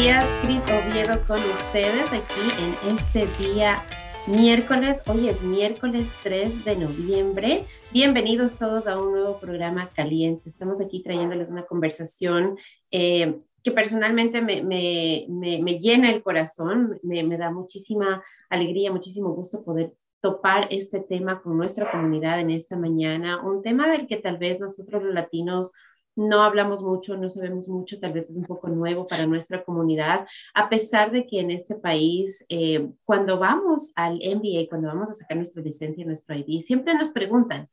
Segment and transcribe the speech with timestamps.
[0.00, 3.84] días, Cris Oviedo con ustedes aquí en este día
[4.26, 5.02] miércoles.
[5.06, 7.66] Hoy es miércoles 3 de noviembre.
[7.92, 10.48] Bienvenidos todos a un nuevo programa caliente.
[10.48, 12.56] Estamos aquí trayéndoles una conversación
[12.90, 19.62] eh, que personalmente me, me, me, llena el corazón, me, da muchísima alegría, muchísimo gusto
[19.62, 24.38] poder topar este tema con nuestra comunidad en esta mañana, un tema del que tal
[24.38, 25.72] vez nosotros los latinos
[26.16, 30.26] no hablamos mucho, no sabemos mucho, tal vez es un poco nuevo para nuestra comunidad,
[30.54, 35.14] a pesar de que en este país, eh, cuando vamos al MBA, cuando vamos a
[35.14, 37.68] sacar nuestra licencia, nuestro ID, siempre nos preguntan,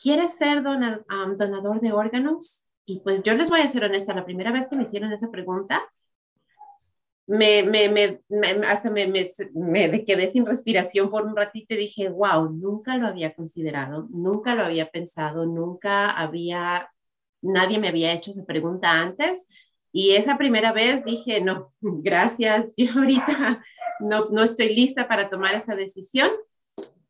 [0.00, 2.68] ¿quieres ser donador de órganos?
[2.84, 5.30] Y pues yo les voy a ser honesta, la primera vez que me hicieron esa
[5.30, 5.82] pregunta,
[7.28, 12.50] me, me, me, hasta me, me, quedé sin respiración por un ratito y dije, wow,
[12.50, 16.88] nunca lo había considerado, nunca lo había pensado, nunca había
[17.42, 19.46] nadie me había hecho esa pregunta antes.
[19.92, 23.62] Y esa primera vez dije, no, gracias, yo ahorita
[24.00, 26.30] no, no estoy lista para tomar esa decisión.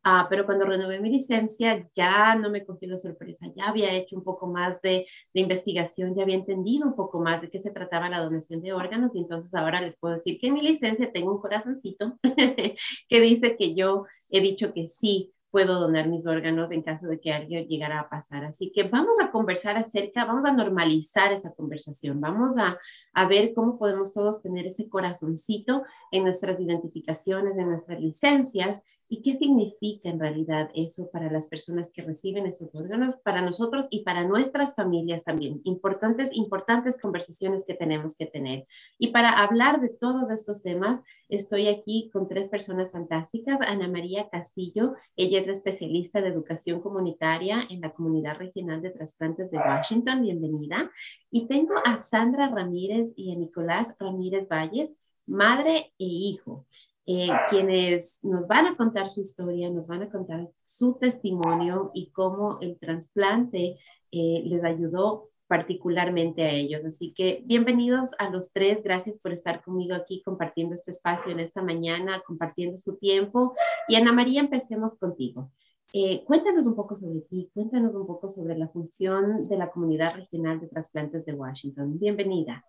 [0.01, 4.15] Ah, pero cuando renové mi licencia ya no me cogió la sorpresa, ya había hecho
[4.15, 7.71] un poco más de, de, investigación, ya había entendido un poco más de qué se
[7.71, 11.11] trataba la donación de órganos y entonces ahora les puedo decir que en mi licencia
[11.11, 12.17] tengo un corazoncito
[13.09, 17.19] que dice que yo he dicho que sí puedo donar mis órganos en caso de
[17.19, 18.45] que algo llegara a pasar.
[18.45, 22.77] Así que vamos a conversar acerca, vamos a normalizar esa conversación, vamos a,
[23.13, 29.23] a ver cómo podemos todos tener ese corazoncito en nuestras identificaciones, en nuestras licencias ¿Y
[29.23, 34.03] qué significa en realidad eso para las personas que reciben esos órganos, para nosotros y
[34.03, 35.61] para nuestras familias también?
[35.63, 38.67] Importantes, importantes conversaciones que tenemos que tener.
[38.99, 43.61] Y para hablar de todos estos temas, estoy aquí con tres personas fantásticas.
[43.61, 49.49] Ana María Castillo, ella es especialista de educación comunitaria en la Comunidad Regional de Trasplantes
[49.49, 50.21] de Washington.
[50.21, 50.91] Bienvenida.
[51.31, 56.67] Y tengo a Sandra Ramírez y a Nicolás Ramírez Valles, madre e hijo.
[57.11, 62.11] Eh, quienes nos van a contar su historia, nos van a contar su testimonio y
[62.11, 63.79] cómo el trasplante
[64.11, 66.85] eh, les ayudó particularmente a ellos.
[66.85, 68.83] Así que bienvenidos a los tres.
[68.83, 73.55] Gracias por estar conmigo aquí compartiendo este espacio en esta mañana, compartiendo su tiempo.
[73.87, 75.49] Y Ana María, empecemos contigo.
[75.93, 80.13] Eh, cuéntanos un poco sobre ti, cuéntanos un poco sobre la función de la Comunidad
[80.13, 81.97] Regional de Trasplantes de Washington.
[81.97, 82.63] Bienvenida.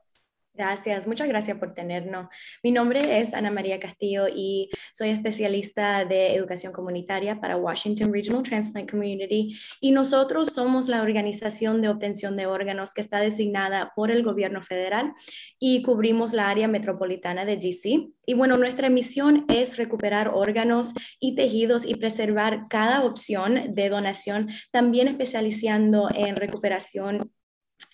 [0.53, 2.27] Gracias, muchas gracias por tenernos.
[2.63, 8.43] Mi nombre es Ana María Castillo y soy especialista de educación comunitaria para Washington Regional
[8.43, 14.11] Transplant Community y nosotros somos la organización de obtención de órganos que está designada por
[14.11, 15.13] el gobierno federal
[15.61, 18.11] y cubrimos la área metropolitana de GC.
[18.27, 24.49] Y bueno, nuestra misión es recuperar órganos y tejidos y preservar cada opción de donación,
[24.73, 27.31] también especializando en recuperación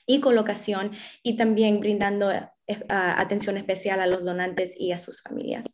[0.06, 2.48] y colocación y también brindando eh,
[2.88, 5.66] atención especial a los donantes y a sus familias.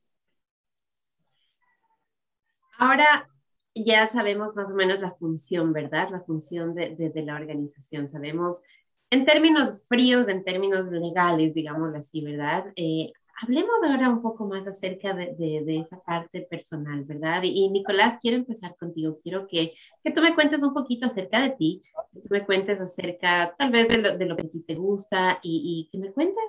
[2.79, 3.29] Ahora
[3.75, 6.09] ya sabemos más o menos la función, ¿verdad?
[6.11, 8.09] La función de, la organización.
[8.11, 8.63] Sabemos
[9.11, 12.67] en términos fríos, en términos legales, digámoslo así, ¿verdad?
[12.77, 13.13] Eh,
[13.43, 17.43] Hablemos ahora un poco más acerca de, de, esa parte personal, ¿verdad?
[17.43, 19.19] Y, Nicolás, quiero empezar contigo.
[19.21, 21.83] Quiero que, que, tú me cuentes un poquito acerca de ti,
[22.13, 24.77] que tú me cuentes acerca tal vez de lo, de lo que a ti te
[24.77, 26.45] gusta y, y, que me cuentes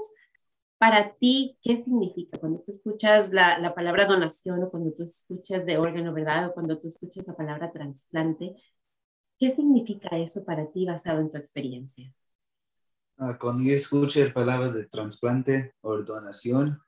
[0.78, 5.66] para ti qué significa cuando tú escuchas la, la, palabra donación o cuando tú escuchas
[5.66, 6.50] de órgano, ¿verdad?
[6.50, 8.56] O cuando tú escuchas la palabra trasplante.
[9.40, 12.14] ¿Qué significa eso para ti basado en tu experiencia?
[13.18, 16.83] Ah, cuando yo escucho la palabra de trasplante o donación,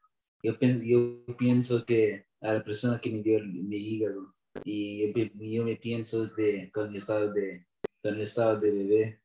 [0.46, 5.12] yo, yo pienso que a la persona que me dio mi hígado y
[5.54, 7.66] yo, me pienso de cuando yo estaba de,
[8.02, 9.22] cuando estaba de bebé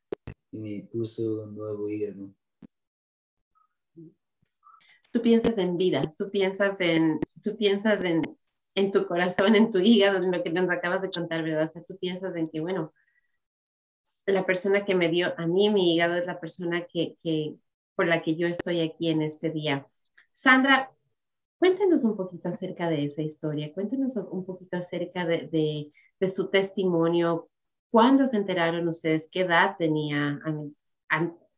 [0.50, 2.30] y me puso un nuevo hígado.
[5.12, 8.22] Tú piensas en vida, tú piensas en, tú piensas en,
[8.74, 11.66] en tu corazón, en tu hígado, en lo que nos acabas de contar, ¿verdad?
[11.66, 12.92] O sea, tú piensas en que, bueno,
[14.26, 17.56] la persona que me dio a mí mi hígado es la persona que, que,
[17.96, 19.86] por la que yo estoy aquí en este día.
[20.32, 20.90] Sandra,
[21.60, 25.92] cuéntanos un poquito acerca de esa historia, cuéntanos un poquito acerca de,
[26.34, 27.48] su testimonio,
[27.90, 30.40] cuándo se enteraron ustedes, qué edad tenía.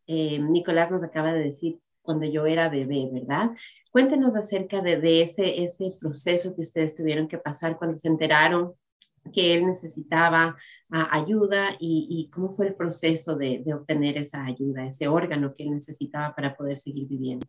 [0.06, 3.50] Eh, Nicolás nos acaba de decir cuando yo era bebé, ¿verdad?
[3.90, 8.74] Cuéntenos acerca de, de, ese, ese proceso que ustedes tuvieron que pasar cuando se enteraron
[9.32, 10.56] que él necesitaba
[10.90, 15.70] ah, ayuda y, cómo fue el proceso de, obtener esa ayuda, ese órgano que él
[15.70, 17.46] necesitaba para poder seguir viviendo.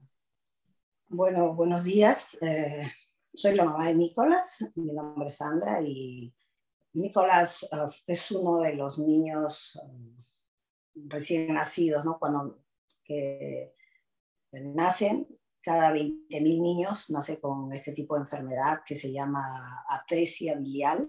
[1.15, 2.39] Bueno, buenos días.
[2.41, 2.91] Eh,
[3.31, 6.33] soy la mamá de Nicolás, mi nombre es Sandra y
[6.93, 10.17] Nicolás ah, es uno de los niños um,
[10.95, 12.17] recién nacidos, ¿no?
[12.17, 12.63] Cuando
[14.73, 15.27] nacen
[15.61, 21.07] cada 20.000 niños nace con este tipo de enfermedad que se llama atresia biliar,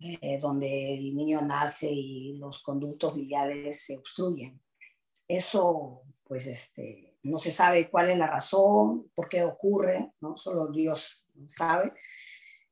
[0.00, 4.58] eh, donde el niño nace y los conductos biliares se obstruyen.
[5.28, 10.36] Eso, pues, este, no se sabe cuál es la razón, por qué ocurre, ¿no?
[10.36, 11.92] Solo Dios sabe.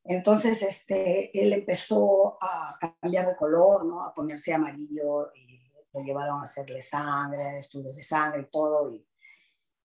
[0.05, 4.03] Entonces, este, él empezó a cambiar de color, ¿no?
[4.03, 8.93] A ponerse amarillo y lo llevaron a hacerle sangre, estudios de sangre y todo.
[8.93, 9.07] Y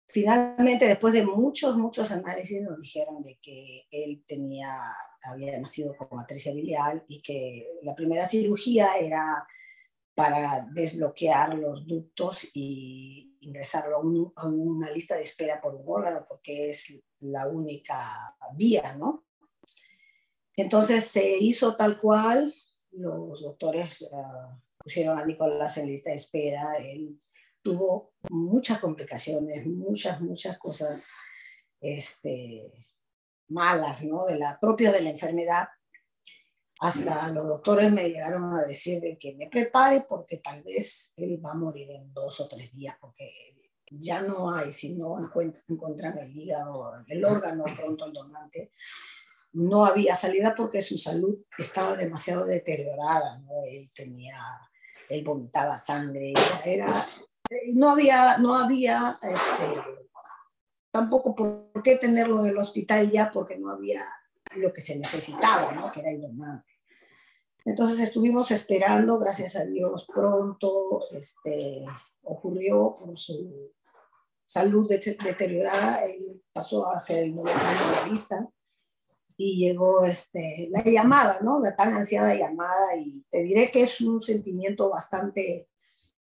[0.07, 4.69] finalmente, después de muchos, muchos análisis, nos dijeron de que él tenía,
[5.23, 9.47] había nacido con matricia biliar y que la primera cirugía era
[10.15, 13.97] para desbloquear los ductos y ingresarlo
[14.37, 19.25] a, una lista de espera por un órgano, porque es la única vía, ¿no?
[20.57, 22.55] Entonces se hizo tal cual,
[22.93, 27.21] los doctores uh, pusieron a Nicolás en lista de espera, él
[27.63, 31.11] tuvo muchas complicaciones, muchas, muchas cosas
[31.81, 32.71] este,
[33.49, 34.27] malas, ¿no?
[34.27, 35.69] De la, propia de la enfermedad.
[36.85, 41.53] Hasta los doctores me llegaron a decir que me prepare porque tal vez él va
[41.53, 43.57] a morir en dos o tres días porque
[43.91, 48.71] ya no hay, si no encuentran el hígado, el órgano pronto el donante,
[49.55, 53.65] no había salida porque su salud estaba demasiado deteriorada, ¿no?
[53.67, 54.37] Él tenía,
[55.09, 56.35] él vomitaba sangre,
[56.67, 56.93] era,
[57.73, 59.81] no había, no había, este,
[60.91, 64.05] tampoco por qué tenerlo en el hospital ya porque no había
[64.57, 65.91] lo que se necesitaba, ¿no?
[65.91, 66.74] Que era el donante.
[67.65, 71.85] Entonces estuvimos esperando, gracias a Dios, pronto, este,
[72.23, 73.73] ocurrió por su
[74.45, 77.51] salud deteriorada, él pasó a ser el nuevo
[78.09, 78.49] lista
[79.37, 81.59] y llegó este, la llamada, ¿no?
[81.61, 85.69] La tan ansiada llamada y te diré que es un sentimiento bastante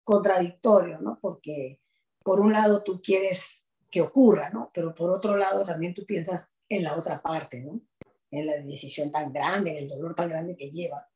[0.02, 1.19] contradictorio, ¿no?
[1.20, 1.81] Porque
[2.23, 4.70] por un lado tú quieres que ocurra, ¿no?
[4.75, 7.81] Pero por otro lado también tú piensas en la otra parte, ¿no?
[8.31, 11.06] En la decisión tan grande, en el dolor tan grande que lleva.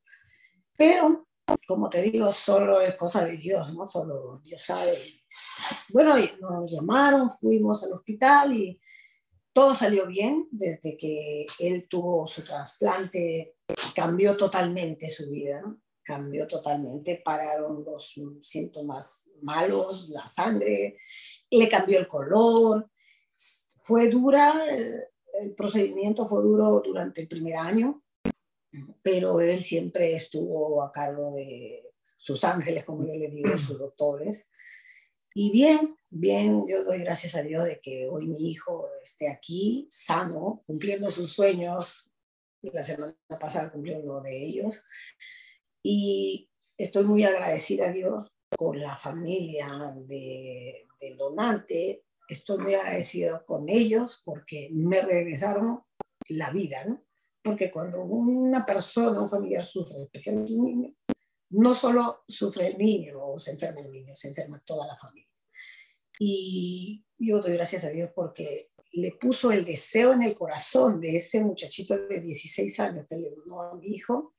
[0.78, 1.26] Pero,
[1.66, 3.84] como te digo, solo es cosa de Dios, ¿no?
[3.86, 4.96] Solo Dios sabe.
[5.88, 8.80] Bueno, nos llamaron, fuimos al hospital y
[9.52, 13.56] todo salió bien desde que él tuvo su trasplante,
[13.92, 15.60] cambió totalmente su vida,
[16.04, 20.98] cambió totalmente, pararon los síntomas malos, la sangre,
[21.50, 22.88] le cambió el color,
[23.82, 28.04] fue dura, el, procedimiento fue duro durante el primer año,
[29.02, 31.84] pero él siempre estuvo a cargo de
[32.16, 34.50] sus ángeles, como yo le digo, sus doctores,
[35.40, 39.86] y bien, bien, yo doy gracias a Dios de que hoy mi hijo esté aquí,
[39.88, 42.10] sano, cumpliendo sus sueños.
[42.60, 44.82] La semana pasada cumplió uno de ellos.
[45.80, 52.04] Y estoy muy agradecida a Dios con la familia de, del donante.
[52.28, 55.84] Estoy muy agradecida con ellos porque me regresaron
[56.28, 57.04] la vida, ¿no?
[57.48, 60.94] Porque cuando una persona, un familiar sufre, especialmente un niño,
[61.52, 65.32] no solo sufre el niño o se enferma el niño, se enferma toda la familia.
[66.18, 71.16] Y yo doy gracias a Dios porque le puso el deseo en el corazón de
[71.16, 74.34] ese muchachito de 16 años que le donó a mi hijo.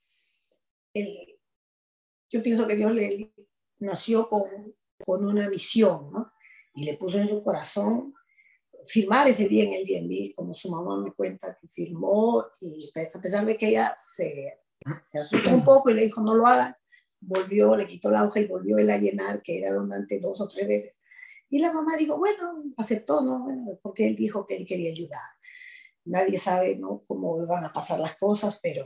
[0.94, 3.34] yo pienso que Dios le
[3.80, 6.32] nació con, con una misión, ¿no?
[6.76, 8.14] Y le puso en su corazón
[8.84, 13.22] firmar ese día en el DNB, como su mamá me cuenta que firmó, y a
[13.22, 14.60] pesar de que ella se,
[15.02, 16.82] se asustó un poco y le dijo, no lo hagas,
[17.20, 20.48] volvió, le quitó la hoja y volvió él a llenar, que era donante dos o
[20.48, 20.96] tres veces.
[21.50, 23.48] Y la mamá dijo, bueno, aceptó, ¿no?
[23.82, 25.22] porque él dijo que él quería ayudar.
[26.06, 27.04] Nadie sabe, ¿no?
[27.08, 28.86] Cómo van a pasar las cosas, pero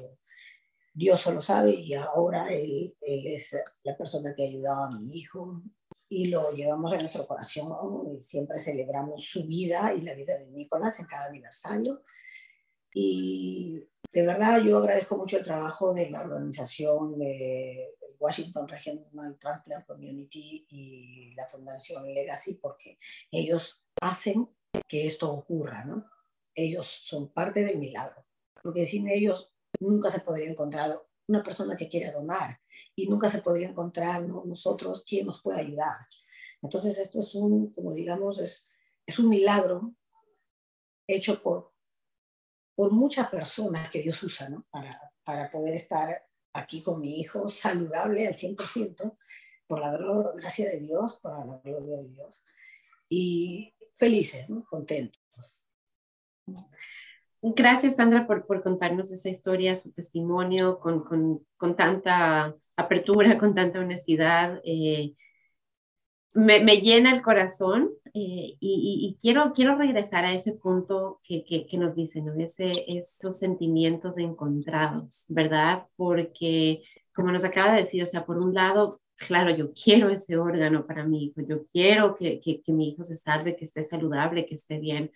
[0.94, 5.14] Dios solo sabe y ahora él, él es la persona que ha ayudado a mi
[5.16, 5.62] hijo
[6.10, 10.48] y lo llevamos en nuestro corazón y siempre celebramos su vida y la vida de
[10.48, 12.04] Nicolás en cada aniversario.
[12.94, 19.86] Y de verdad yo agradezco mucho el trabajo de la organización de Washington Regional Transplant
[19.86, 22.98] Community y la Fundación Legacy porque
[23.32, 24.48] ellos hacen
[24.88, 26.06] que esto ocurra, ¿no?
[26.56, 28.26] Ellos son parte del milagro,
[28.62, 32.60] porque sin ellos nunca se podría encontrar una persona que quiera donar
[32.96, 36.08] y nunca se podría encontrar nosotros quién nos puede ayudar.
[36.62, 38.70] Entonces esto es un, como digamos, es,
[39.06, 39.94] es un milagro
[41.08, 41.74] hecho por,
[42.76, 44.66] por muchas personas que Dios usa ¿no?
[44.70, 49.18] para, para poder estar aquí con mi hijo, saludable al 100%,
[49.68, 49.98] por la
[50.36, 52.46] gracia de Dios, por la gloria de Dios,
[53.10, 55.70] y felices, contentos.
[57.46, 63.54] Gracias, Sandra, por, por contarnos esa historia, su testimonio, con, con, con tanta apertura, con
[63.54, 64.62] tanta honestidad.
[64.64, 65.14] Eh,
[66.34, 71.96] me, llena el corazón eh, y, quiero, quiero regresar a ese punto que, que, nos
[71.96, 72.34] dicen, ¿no?
[72.42, 75.86] Ese, esos sentimientos encontrados, ¿verdad?
[75.98, 76.82] Porque,
[77.14, 80.86] como nos acaba de decir, o sea, por un lado, claro, yo quiero ese órgano
[80.88, 84.56] para mi hijo, yo quiero que, que mi hijo se salve, que esté saludable, que
[84.56, 85.12] esté bien,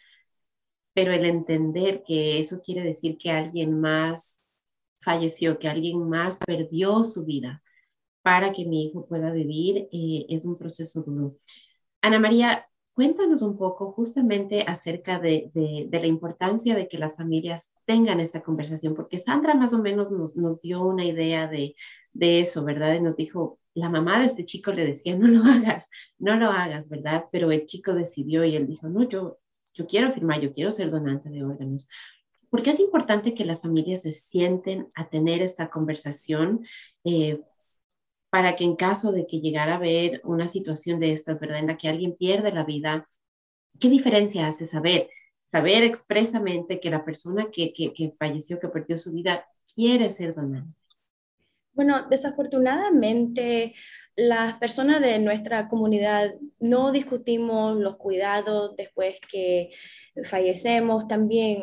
[0.97, 4.41] pero el entender que eso quiere decir que alguien más
[5.03, 7.61] falleció, que alguien más perdió su vida
[8.23, 11.37] para que mi hijo pueda vivir, eh, es un proceso duro.
[12.01, 15.51] Ana María, cuéntanos un poco justamente acerca de,
[15.91, 20.35] la importancia de que las familias tengan esta conversación, porque Sandra más o menos nos,
[20.35, 21.75] nos dio una idea de,
[22.13, 22.95] de eso, ¿verdad?
[22.95, 26.49] Y nos dijo, la mamá de este chico le decía, no lo hagas, no lo
[26.49, 27.25] hagas, ¿verdad?
[27.31, 29.37] Pero el chico decidió y él dijo, no, yo,
[29.77, 31.87] yo quiero firmar, yo quiero ser donante de órganos.
[32.49, 36.65] ¿Por qué es importante que las familias se sienten a tener esta conversación
[37.03, 37.41] eh,
[38.29, 41.59] para que en caso de que llegara a haber una situación de estas, ¿verdad?
[41.59, 43.07] En la que alguien pierde la vida,
[43.79, 45.09] ¿qué diferencia hace saber?
[45.45, 50.33] Saber expresamente que la persona que, que, que falleció, que perdió su vida, quiere ser
[50.35, 50.73] donante.
[51.73, 53.75] Bueno, desafortunadamente
[54.17, 59.69] las personas de nuestra comunidad no discutimos los cuidados después que
[60.23, 61.61] fallecemos, también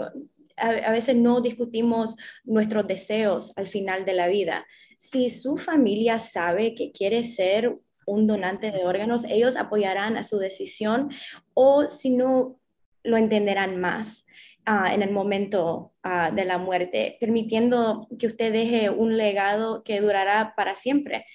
[0.56, 4.66] a, veces no discutimos nuestros deseos al final de la vida.
[4.98, 10.38] Si su familia sabe que quiere ser un donante de órganos, ellos apoyarán a su
[10.38, 11.10] decisión
[11.54, 12.60] o si no,
[13.02, 14.24] lo entenderán más.
[14.66, 20.00] Ah, en el momento ah, de la muerte, permitiendo que usted deje un legado que
[20.00, 21.26] durará para siempre.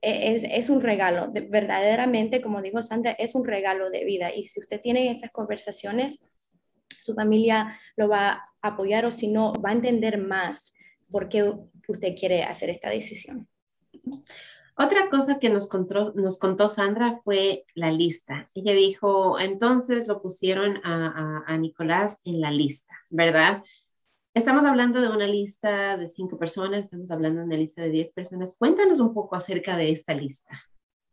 [0.00, 4.34] Es, es, un regalo, verdaderamente, como dijo Sandra, es un regalo de vida.
[4.34, 6.20] Y si usted tiene esas conversaciones,
[7.00, 10.74] su familia lo va a apoyar o si no, va a entender más
[11.10, 11.52] por qué
[11.88, 13.48] usted quiere hacer esta decisión.
[14.78, 18.50] Otra cosa que nos contó, nos contó Sandra fue la lista.
[18.54, 23.62] Ella dijo, entonces lo pusieron a, a, Nicolás en la lista, ¿verdad?
[24.36, 28.12] Estamos hablando de una lista de cinco personas, estamos hablando de una lista de diez
[28.12, 28.54] personas.
[28.58, 30.62] Cuéntanos un poco acerca de esta lista.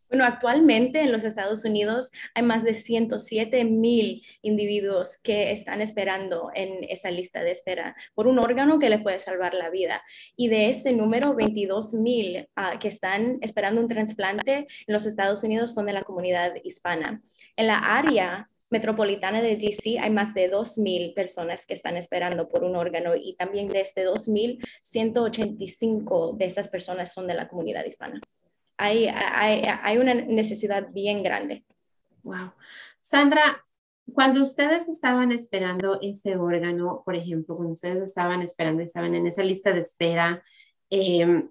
[0.10, 6.51] Bueno, actualmente en los Estados Unidos hay más de 107 mil individuos que están esperando
[6.53, 10.03] en esa lista de espera por un órgano que les puede salvar la vida.
[10.36, 15.46] Y de este número, 22 mil ah, que están esperando un trasplante en los Estados
[15.46, 17.22] Unidos son de la comunidad hispana.
[17.56, 22.65] En la área metropolitana de DC hay más de 2.000 personas que están esperando por
[22.65, 27.86] un órgano y también de este 2.000, 185 de estas personas son de la comunidad
[27.86, 28.20] hispana
[28.77, 31.65] hay, hay, una necesidad bien grande.
[32.24, 32.51] Wow.
[33.01, 33.63] Sandra,
[34.13, 39.44] cuando ustedes estaban esperando ese órgano, por ejemplo, cuando ustedes estaban esperando estaban en esa
[39.44, 40.44] lista de espera,
[40.89, 41.50] em,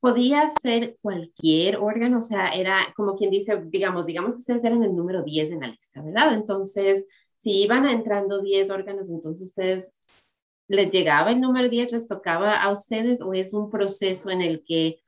[0.00, 4.82] podía ser cualquier órgano, o sea, era como quien dice, digamos, digamos que ustedes eran
[4.84, 6.34] el número 10 en la lista, ¿verdad?
[6.34, 9.94] Entonces, si iban entrando 10 órganos, entonces ustedes
[10.68, 14.62] les llegaba el número 10, les tocaba a ustedes o es un proceso en el
[14.64, 15.00] que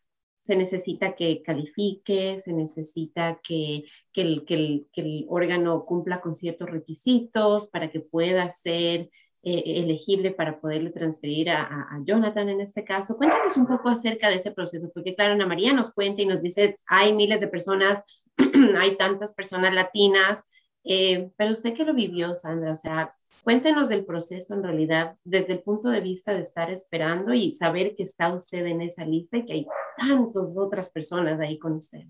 [0.42, 6.20] se necesita que califique, se necesita que, que, el, que, el, que, el, órgano cumpla
[6.20, 9.10] con ciertos requisitos para que pueda ser
[9.42, 13.16] eh, elegible para poderle transferir a, a, Jonathan en este caso.
[13.16, 16.42] Cuéntanos un poco acerca de ese proceso, porque claro, Ana María nos cuenta y nos
[16.42, 18.04] dice, hay miles de personas,
[18.78, 20.44] hay tantas personas latinas,
[20.84, 25.54] eh, pero usted que lo vivió, Sandra, o sea, Cuéntenos del proceso en realidad desde
[25.54, 29.38] el punto de vista de estar esperando y saber que está usted en esa lista
[29.38, 29.66] y que hay
[29.96, 32.06] tantas otras personas ahí con ustedes.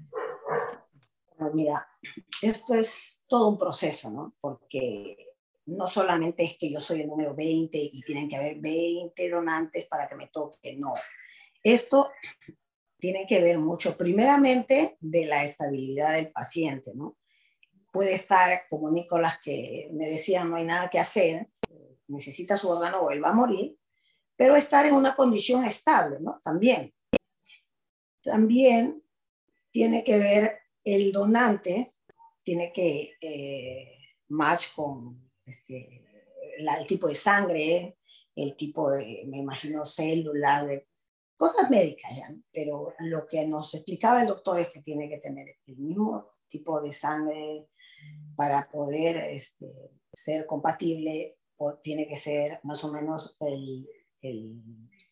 [1.54, 1.87] mira,
[2.42, 4.34] esto es todo un proceso, ¿no?
[4.40, 5.29] Porque
[5.66, 9.86] no solamente es que yo soy el número 20 y tienen que haber 20 donantes
[9.86, 10.94] para que me toque, no.
[11.62, 12.10] Esto
[12.98, 17.16] tiene que ver mucho, primeramente, de la estabilidad del paciente, ¿no?
[17.92, 21.48] puede estar como Nicolás que me decía no hay nada que hacer,
[22.08, 23.76] necesita su órgano o él va a morir,
[24.36, 26.40] pero estar en una condición estable, ¿no?
[26.42, 26.92] También.
[28.22, 29.02] También
[29.70, 31.94] tiene que ver el donante,
[32.42, 33.98] tiene que eh,
[34.28, 36.04] match con este,
[36.59, 37.99] el tipo de sangre,
[38.35, 40.88] el tipo de, me imagino, células, de
[41.37, 42.35] cosas médicas, ¿ya?
[42.52, 46.80] pero lo que nos explicaba el doctor es que tiene que tener el mismo tipo
[46.80, 47.69] de sangre,
[48.37, 49.71] para poder este,
[50.12, 51.37] ser compatible,
[51.83, 53.87] tiene que ser más o menos el,
[54.23, 54.62] el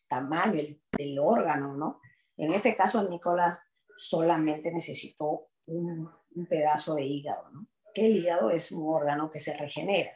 [0.07, 0.61] tamaño
[0.97, 2.01] del órgano, ¿no?
[2.37, 3.63] En este caso, Nicolás
[3.95, 7.67] solamente necesitó un, un, pedazo de hígado, ¿no?
[7.93, 10.09] Que el hígado es un órgano que se regenera.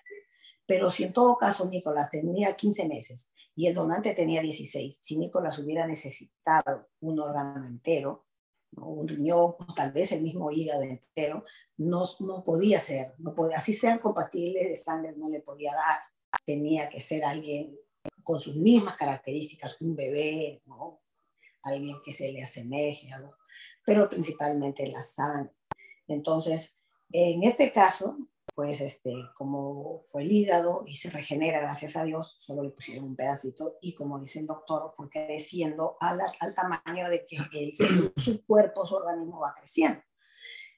[0.66, 5.18] Pero si en todo caso Nicolás tenía 15 meses y el donante tenía 16, si
[5.18, 8.26] Nicolás hubiera necesitado un órgano entero,
[8.76, 11.44] un riñón tal vez el mismo hígado entero,
[11.78, 16.00] no, no podía ser, no podía, así sean compatibles de sangre, no le podía dar.
[16.46, 17.78] Tenía que ser alguien
[18.24, 21.02] con sus mismas características, un bebé, ¿no?
[21.64, 23.10] alguien que se le asemeje,
[23.86, 25.54] pero principalmente la sangre.
[26.08, 26.78] Entonces,
[27.12, 28.18] en este caso,
[28.56, 33.06] pues este, como fue el hígado y se regenera, gracias a Dios, solo le pusieron
[33.06, 37.38] un pedacito y como dice el doctor, fue creciendo al, al tamaño de que
[38.16, 40.02] su cuerpo, su organismo va creciendo.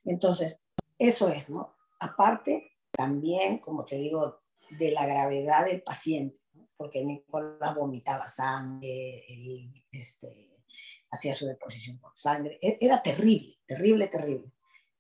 [0.06, 0.62] Entonces,
[0.98, 1.76] eso es, ¿no?
[2.00, 4.42] Aparte, también, como te digo,
[4.80, 6.40] de la gravedad del paciente,
[6.78, 9.26] porque Nicolás vomitaba sangre,
[9.92, 10.62] este,
[11.10, 14.55] hacía su deposición con sangre, e, era terrible, terrible, terrible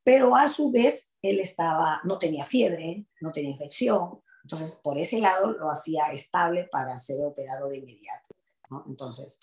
[0.05, 5.19] pero a su vez él estaba, no tenía fiebre, no tenía infección, entonces por ese
[5.19, 8.35] lado lo hacía estable para ser operado de inmediato.
[8.87, 9.39] Entonces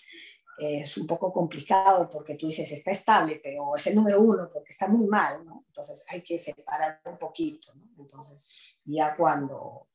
[0.58, 4.70] es un poco complicado porque tú dices está estable, pero es el número uno porque
[4.70, 7.72] está muy mal, entonces hay que separar un poquito.
[7.98, 9.88] Entonces ya cuando,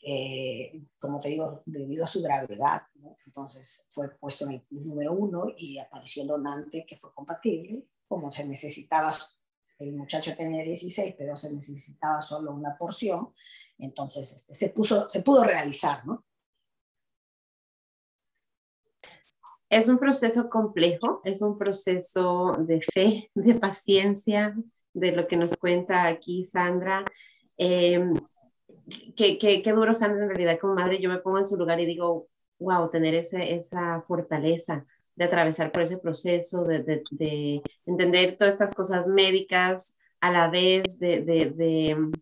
[0.00, 2.82] eh, como te digo, debido a su gravedad,
[3.26, 8.30] entonces fue puesto en el número uno y apareció el donante que fue compatible, como
[8.30, 9.12] se necesitaba
[9.82, 13.32] el muchacho tenía 16, pero se necesitaba solo una porción,
[13.78, 16.24] entonces este, se, puso, se pudo realizar, ¿no?
[19.68, 24.54] Es un proceso complejo, es un proceso de fe, de paciencia,
[24.92, 27.04] de lo que nos cuenta aquí Sandra.
[27.56, 28.04] Eh,
[29.16, 32.28] qué, duro, Sandra, en realidad como madre, yo me pongo en su lugar y digo,
[32.58, 34.86] wow, tener ese, esa fortaleza
[35.16, 40.48] de atravesar por ese proceso, de, de, de, entender todas estas cosas médicas, a la
[40.48, 42.12] vez de, de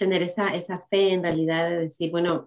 [0.00, 2.44] tener esa, esa fe en realidad de decir, bueno,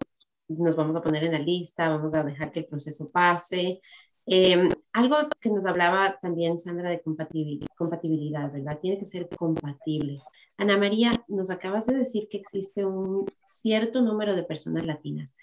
[0.47, 3.81] nos vamos a poner en la lista, vamos a dejar que el proceso pase.
[4.25, 8.79] Eh, algo que nos hablaba también Sandra de compatibilidad, ¿verdad?
[8.81, 10.15] Tiene que ser compatible.
[10.57, 15.35] Ana María, nos acabas de decir que existe un cierto número de personas latinas.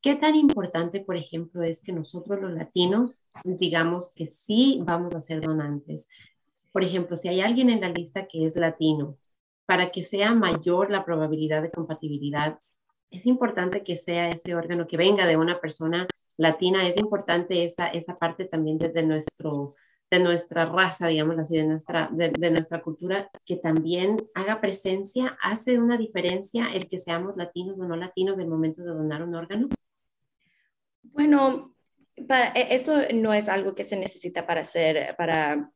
[0.00, 5.20] ¿Qué tan importante, por ejemplo, es que nosotros los latinos digamos que sí vamos a
[5.20, 6.08] ser donantes?
[6.72, 9.16] Por ejemplo, si hay alguien en la lista que es latino,
[9.66, 12.60] para que sea mayor la probabilidad de compatibilidad,
[13.10, 16.06] es importante que sea ese órgano que venga de una persona
[16.36, 19.74] latina, es importante esa, esa parte también desde nuestro,
[20.10, 25.36] de nuestra raza, digamos así, de nuestra, de, de, nuestra cultura, que también haga presencia,
[25.42, 29.22] hace una diferencia el que seamos latinos o no latinos en el momento de donar
[29.22, 29.68] un órgano.
[31.18, 31.74] Bueno,
[32.28, 35.68] para, e, eso no es algo que se necesita para hacer, para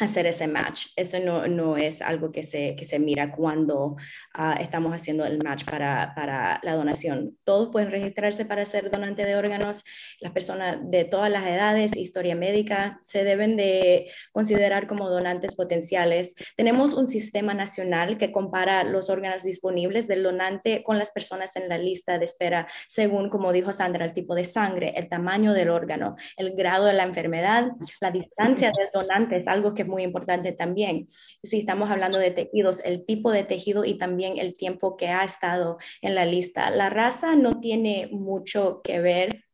[0.00, 0.86] hacer ese match.
[0.96, 3.96] Eso no, no es algo que se, que se mira cuando
[4.36, 7.38] uh, estamos haciendo el match para, para, la donación.
[7.44, 9.84] Todos pueden registrarse para ser donante de órganos.
[10.20, 16.34] Las personas de todas las edades, historia médica, se deben de considerar como donantes potenciales.
[16.56, 21.68] Tenemos un sistema nacional que compara los órganos disponibles del donante con las personas en
[21.68, 25.70] la lista de espera, según, como dijo Sandra, el tipo de sangre, el tamaño del
[25.70, 27.68] órgano, el grado de la enfermedad,
[28.00, 31.08] la distancia del donante es algo que muy importante también.
[31.42, 35.24] Si estamos hablando de tejidos, el tipo de tejido y también el tiempo que ha
[35.24, 36.70] estado en la lista.
[36.70, 39.44] La raza no tiene mucho que ver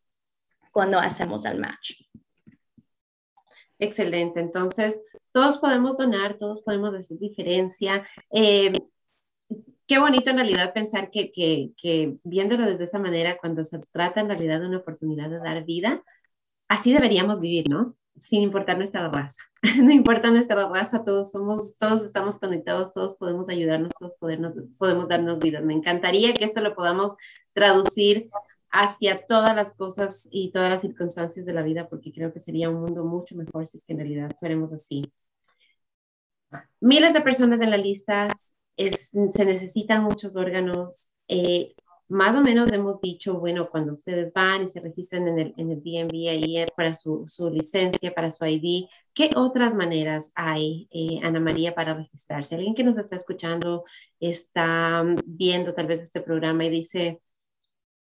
[0.73, 1.93] cuando hacemos el match.
[3.79, 4.40] Excelente.
[4.40, 8.07] Entonces, todos podemos donar, todos podemos hacer diferencia.
[8.31, 8.73] Eh,
[9.87, 14.21] qué bonito en realidad pensar que, que, que, viéndolo desde esta manera, cuando se trata
[14.21, 16.05] en realidad de una oportunidad de dar vida,
[16.69, 17.97] así deberíamos vivir, ¿no?
[18.20, 19.42] Sin importar nuestra raza.
[19.83, 25.09] no importa nuestra raza, todos somos, todos estamos conectados, todos podemos ayudarnos, todos podemos, podemos
[25.09, 25.61] darnos vida.
[25.61, 27.16] Me encantaría que esto lo podamos
[27.52, 28.30] traducir
[28.70, 32.70] hacia todas las cosas y todas las circunstancias de la vida, porque creo que sería
[32.70, 35.12] un mundo mucho mejor si es que en realidad fuéramos así.
[36.80, 38.28] Miles de personas en la lista,
[38.76, 41.14] se necesitan muchos órganos.
[41.28, 41.74] Eh,
[42.11, 45.70] más o menos hemos dicho, bueno, cuando ustedes van y se registran en el, en
[45.70, 51.20] el DMV ahí para su, su licencia, para su ID, ¿qué otras maneras hay, eh,
[51.23, 52.57] Ana María, para registrarse?
[52.57, 53.85] Alguien que nos está escuchando
[54.18, 57.20] está viendo tal vez este programa y dice,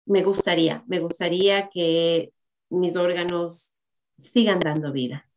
[0.07, 2.33] me gustaría, me gustaría que
[2.71, 3.77] mis órganos
[4.19, 5.29] sigan dando vida.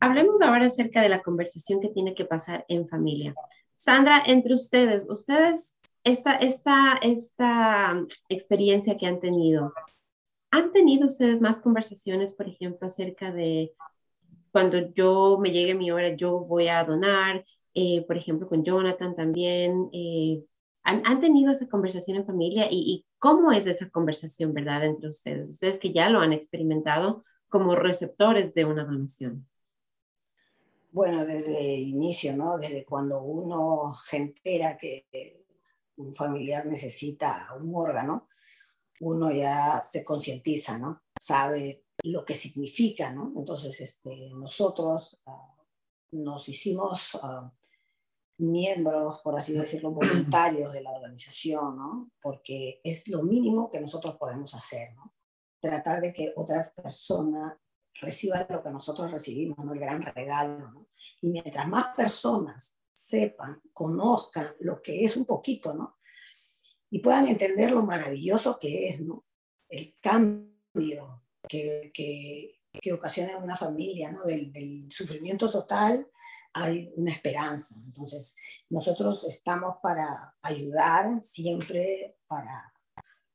[0.00, 3.34] hablemos ahora acerca de la conversación que tiene que pasar en familia.
[3.76, 9.72] Sandra, entre ustedes, ustedes, esta, esta, esta experiencia que han tenido,
[10.50, 13.72] ¿han tenido ustedes más conversaciones, por ejemplo, acerca de
[14.52, 17.44] cuando yo me llegue mi hora, yo voy a donar?
[17.74, 19.88] Eh, por ejemplo, con Jonathan también.
[19.92, 20.44] Eh,
[20.84, 25.50] ¿han, tenido esa conversación en familia y, y, cómo es esa conversación, verdad, entre ustedes?
[25.50, 29.48] Ustedes que ya lo han experimentado como receptores de una donación.
[30.92, 32.56] Bueno, desde el inicio, ¿no?
[32.56, 35.06] Desde cuando uno se entera que
[35.96, 38.28] un familiar necesita un órgano,
[39.00, 41.02] uno ya se concientiza, ¿no?
[41.20, 43.32] Sabe lo que significa, ¿no?
[43.36, 47.50] Entonces, este, nosotros uh, nos hicimos uh,
[48.38, 52.10] miembros, por así decirlo, voluntarios de la organización, ¿no?
[52.20, 55.14] Porque es lo mínimo que nosotros podemos hacer, ¿no?
[55.60, 57.58] Tratar de que otra persona
[58.00, 59.72] reciba lo que nosotros recibimos, ¿no?
[59.72, 60.88] El gran regalo, ¿no?
[61.20, 65.98] Y mientras más personas sepan, conozcan lo que es un poquito, ¿no?
[66.90, 69.24] Y puedan entender lo maravilloso que es, ¿no?
[69.68, 74.24] El cambio que, que, que ocasiona una familia, ¿no?
[74.24, 76.08] Del, del sufrimiento total
[76.54, 77.74] hay una esperanza.
[77.84, 78.36] Entonces,
[78.70, 82.72] nosotros estamos para ayudar siempre, para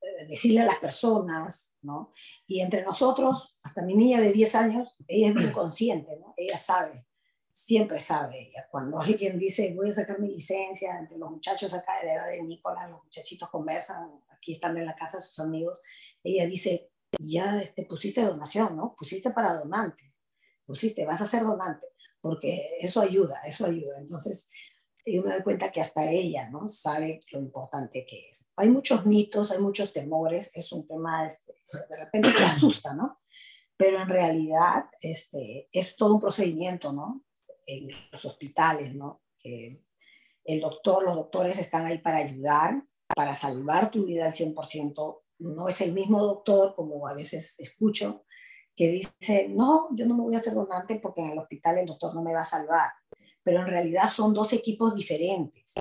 [0.02, 2.14] eh, decirle a las personas, ¿no?
[2.48, 6.34] Y entre nosotros, hasta mi niña de 10 años, ella es bien consciente, ¿no?
[6.38, 7.06] Ella sabe,
[7.52, 8.66] siempre sabe ella.
[8.72, 12.28] Cuando alguien dice, voy a sacar mi licencia, entre los muchachos acá de la edad
[12.28, 15.82] de Nicolás, los muchachitos conversan, aquí están en la casa sus amigos,
[16.24, 18.96] ella dice, ya este, pusiste donación, ¿no?
[18.98, 20.14] Pusiste para donante,
[20.66, 21.88] pusiste, vas a ser donante
[22.22, 23.98] porque eso ayuda, eso ayuda.
[24.00, 24.50] Entonces,
[25.06, 26.68] yo me doy cuenta que hasta ella, ¿no?
[26.68, 28.52] Sabe lo importante que es.
[28.56, 31.54] Hay muchos mitos, hay muchos temores, es un tema, este,
[31.90, 33.20] de repente te asusta, ¿no?
[33.78, 37.24] Pero en realidad este, es todo un procedimiento, ¿no?
[37.66, 39.22] En los hospitales, ¿no?
[39.40, 39.84] Que
[40.44, 42.84] el doctor, los doctores están ahí para ayudar,
[43.16, 45.20] para salvar tu vida al 100%.
[45.40, 48.26] No es el mismo doctor, como a veces escucho,
[48.80, 51.86] que dice, no, yo no me voy a hacer donante porque en el hospital el
[51.86, 52.90] doctor no me va a salvar.
[53.44, 55.74] Pero en realidad son dos equipos diferentes.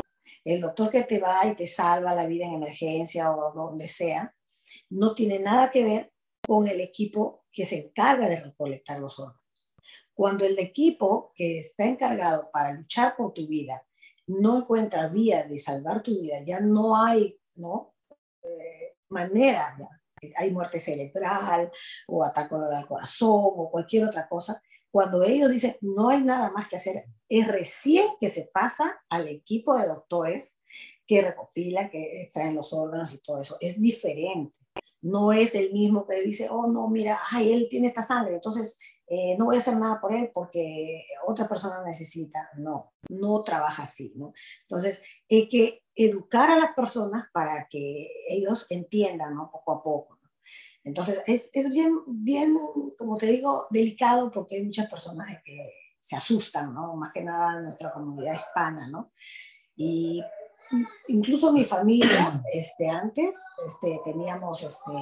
[0.42, 4.34] El doctor que te va y te salva la vida en emergencia o donde sea,
[4.90, 6.12] no tiene nada que ver
[6.44, 9.44] con el equipo que se encarga de recolectar los órganos.
[10.12, 13.80] Cuando el equipo que está encargado para luchar por tu vida
[14.26, 17.94] no encuentra vía de salvar tu vida, ya no hay ¿no?
[18.42, 19.76] Eh, manera
[20.36, 21.70] hay muerte cerebral
[22.06, 26.68] o ataque al corazón o cualquier otra cosa, cuando ellos dicen no hay nada más
[26.68, 30.56] que hacer, es recién que se pasa al equipo de doctores
[31.06, 33.56] que recopila, que extraen los órganos y todo eso.
[33.60, 34.54] Es diferente.
[35.00, 38.78] No es el mismo que dice, oh, no, mira, ay, él tiene esta sangre, entonces
[39.10, 42.50] eh, no voy a hacer nada por él porque otra persona necesita.
[42.56, 44.32] No, no trabaja así, ¿no?
[44.62, 49.50] Entonces, hay que educar a las personas para que ellos entiendan, ¿no?
[49.50, 50.18] Poco a poco.
[50.84, 52.58] Entonces, es, es, bien, bien,
[52.96, 56.94] como te digo, delicado porque hay muchas personas que se asustan, ¿no?
[56.96, 59.12] Más que nada en nuestra comunidad hispana, ¿no?
[59.76, 60.22] Y
[61.08, 64.92] incluso mi familia, este, antes, este, teníamos, este,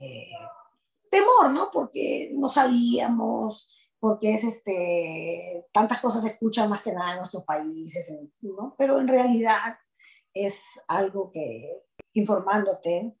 [0.00, 0.30] eh,
[1.12, 1.68] temor, ¿no?
[1.70, 3.70] Porque no sabíamos,
[4.00, 8.74] porque es este, tantas cosas se escuchan más que nada en nuestros países, ¿no?
[8.78, 9.76] Pero en realidad
[10.34, 13.14] es algo que informándote,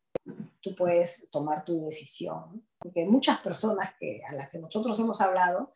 [0.60, 2.66] tú puedes tomar tu decisión.
[2.78, 5.72] Porque muchas personas que, a las que nosotros hemos hablado,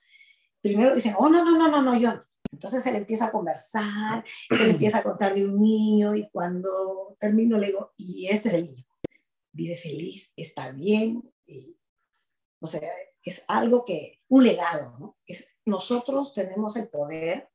[0.62, 2.12] primero dicen, oh, no, no, no, no, yo.
[2.50, 6.28] Entonces se le empieza a conversar, se le empieza a contar de un niño y
[6.30, 8.86] cuando termino le digo, y este es el niño.
[9.52, 11.76] Vive feliz, está bien, y
[12.66, 15.16] o sea, es algo que, un legado, ¿no?
[15.24, 17.48] Es, nosotros tenemos el poder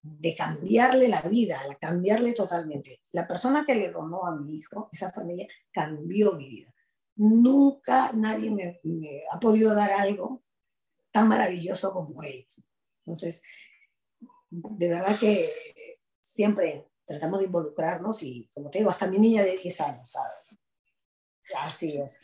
[0.00, 3.00] de cambiarle la vida, cambiarle totalmente.
[3.12, 6.74] La persona que le donó a mi hijo, esa familia, cambió mi vida.
[7.16, 10.42] Nunca nadie me, me ha podido dar algo
[11.10, 12.64] tan maravilloso como ellos.
[13.00, 13.42] Entonces,
[14.50, 15.50] de verdad que
[16.22, 20.32] siempre tratamos de involucrarnos y, como te digo, hasta mi niña de 10 años, ¿sabes?
[21.56, 22.22] Así es.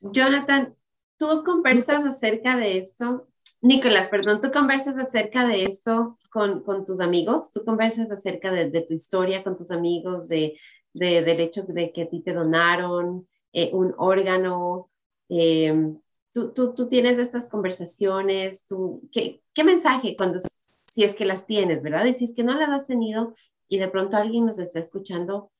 [0.00, 0.76] Jonathan,
[1.20, 3.28] tú conversas acerca de esto,
[3.60, 8.80] Nicolás, perdón, tú conversas acerca de esto con, con tus amigos, tú conversas acerca de,
[8.80, 10.58] tu historia con tus amigos, de,
[10.94, 14.88] de, del hecho de que a ti te donaron eh, un órgano.
[15.28, 15.92] Eh,
[16.32, 21.46] tú, tú, tú, tienes estas conversaciones, tú, ¿qué, ¿qué mensaje cuando, si es que las
[21.46, 22.06] tienes, verdad?
[22.06, 23.34] Y si es que no las has tenido
[23.68, 25.52] y de pronto alguien nos está escuchando,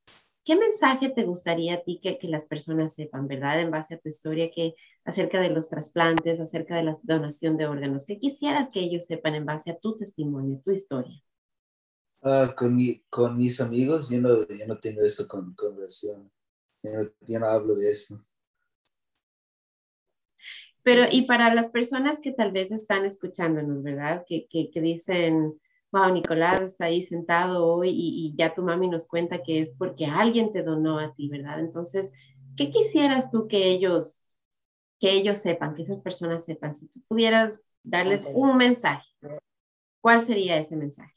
[0.50, 3.60] ¿qué mensaje te gustaría a ti que, que, las personas sepan, verdad?
[3.60, 7.68] En base a tu historia, que acerca de los trasplantes, acerca de la donación de
[7.68, 11.22] órganos, ¿qué quisieras que ellos sepan en base a tu testimonio, tu historia?
[12.22, 16.28] Uh, con, mi, con mis amigos, yo no, yo no tengo eso con conversión.
[16.82, 18.20] Yo no, yo no hablo de eso.
[20.82, 24.24] Pero, y para las personas que tal vez están escuchándonos, ¿verdad?
[24.26, 25.60] Que, que, que dicen,
[25.92, 29.74] wow, Nicolás está ahí sentado hoy y, y, ya tu mami nos cuenta que es
[29.76, 31.60] porque alguien te donó a ti, ¿verdad?
[31.60, 32.10] Entonces,
[32.56, 34.16] ¿qué quisieras tú que ellos,
[34.98, 36.74] que ellos sepan, que esas personas sepan?
[36.74, 39.06] Si tú pudieras darles un mensaje,
[40.00, 41.14] ¿cuál sería ese mensaje?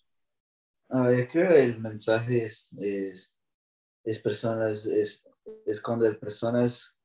[0.89, 3.39] Uh, yo creo que el mensaje es, es,
[4.03, 5.27] es personas, es,
[5.65, 6.99] es cuando personas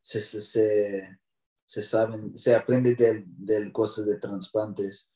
[0.00, 1.18] se, se, se,
[1.64, 5.12] se saben, se aprende del, del cosas de trasplantes,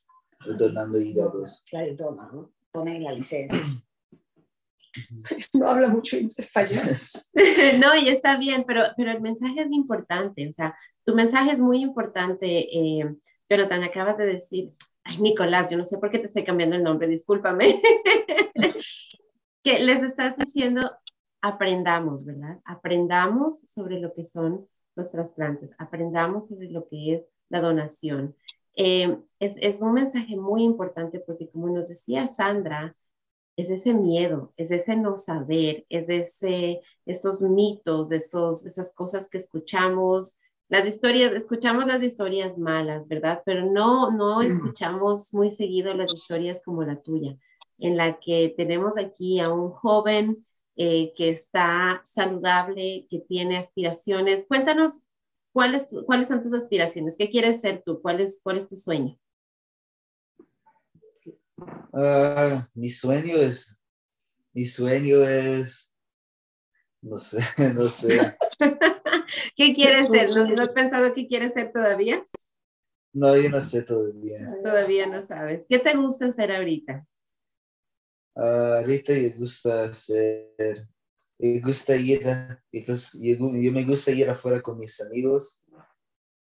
[0.57, 1.65] donando hígados.
[1.69, 2.51] Claro, y dona, ¿no?
[2.71, 3.59] Ponen la licencia.
[5.53, 6.83] no habla mucho español.
[7.79, 11.59] no, y está bien, pero, pero el mensaje es importante, o sea, tu mensaje es
[11.59, 12.47] muy importante.
[12.47, 13.15] Eh,
[13.49, 16.83] Jonathan, acabas de decir, ay, Nicolás, yo no sé por qué te estoy cambiando el
[16.83, 17.79] nombre, discúlpame,
[19.63, 20.91] que les estás diciendo,
[21.41, 22.59] aprendamos, ¿verdad?
[22.65, 28.35] Aprendamos sobre lo que son los trasplantes, aprendamos sobre lo que es la donación.
[28.75, 32.95] Eh, es, es, un mensaje muy importante porque como nos decía Sandra,
[33.55, 39.37] es ese miedo, es ese no saber, es ese, esos mitos, esos, esas cosas que
[39.37, 43.43] escuchamos, las historias, escuchamos las historias malas, ¿verdad?
[43.45, 47.37] Pero no, no escuchamos muy seguido las historias como la tuya,
[47.77, 54.47] en la que tenemos aquí a un joven eh, que está saludable, que tiene aspiraciones.
[54.47, 55.01] Cuéntanos
[55.53, 57.15] ¿Cuáles, ¿Cuáles son tus aspiraciones?
[57.15, 58.01] ¿Qué quieres ser tú?
[58.01, 59.17] ¿Cuál es, cuál es tu sueño?
[61.91, 63.79] Uh, mi sueño es,
[64.51, 65.93] mi sueño es,
[67.01, 67.39] no sé,
[67.75, 68.35] no sé.
[69.55, 70.31] ¿Qué quieres ser?
[70.35, 72.25] ¿No, ¿No, has pensado qué quieres ser todavía?
[73.13, 74.39] No, yo no sé todavía.
[74.63, 75.65] Todavía no sabes.
[75.69, 77.05] ¿Qué te gusta hacer ahorita?
[78.35, 80.87] Uh, ahorita me gusta hacer
[81.39, 82.21] me gusta ir,
[82.71, 85.63] yo, me gusta ir afuera con mis amigos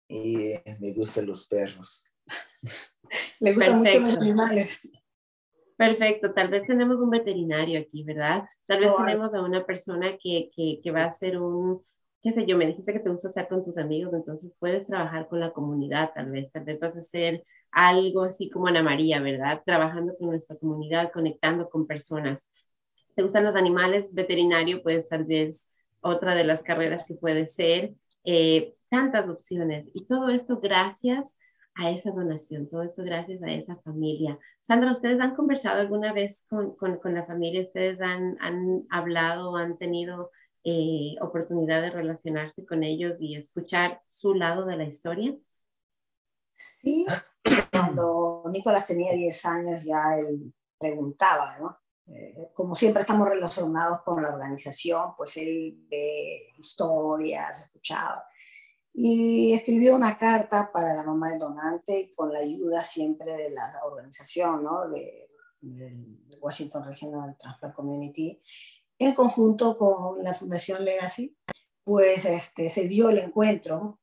[0.08, 2.12] y me gustan los perros.
[3.40, 4.88] Le gustan mucho los animales.
[5.78, 8.44] Perfecto, tal vez tenemos un veterinario aquí, ¿verdad?
[8.68, 11.84] Tal vez oh, tenemos a una persona que, que, que va a ser un,
[12.22, 15.28] qué sé yo, me dijiste que te gusta estar con tus amigos, entonces puedes trabajar
[15.28, 19.20] con la comunidad, tal vez, tal vez vas a hacer algo así como Ana María,
[19.22, 19.64] ¿verdad?
[19.66, 22.52] Trabajando con nuestra comunidad, conectando con personas
[23.16, 25.72] te gustan los animales, veterinario pues tal vez
[26.02, 27.94] otra de las carreras que puede ser,
[28.24, 29.90] eh, tantas opciones.
[29.94, 31.38] Y todo esto gracias
[31.76, 34.38] a esa donación, todo esto gracias a esa familia.
[34.62, 37.62] Sandra, ¿ustedes han conversado alguna vez con, con, con la familia?
[37.62, 40.32] ¿Ustedes han, han hablado, han tenido
[40.64, 45.36] eh, oportunidad de relacionarse con ellos y escuchar su lado de la historia?
[46.54, 47.06] Sí,
[47.72, 51.78] cuando Nicolás tenía 10 años ya él preguntaba, ¿no?
[52.14, 58.26] Eh, como siempre estamos relacionados con la organización, pues él ve historias, escuchaba.
[58.94, 63.80] Y escribió una carta para la mamá del donante con la ayuda siempre de la
[63.86, 64.90] organización, ¿no?
[64.90, 65.30] De,
[65.62, 68.42] del Washington Regional Transplant Community,
[69.00, 71.38] en conjunto con la Fundación Legacy,
[71.84, 74.01] pues este, se dio el encuentro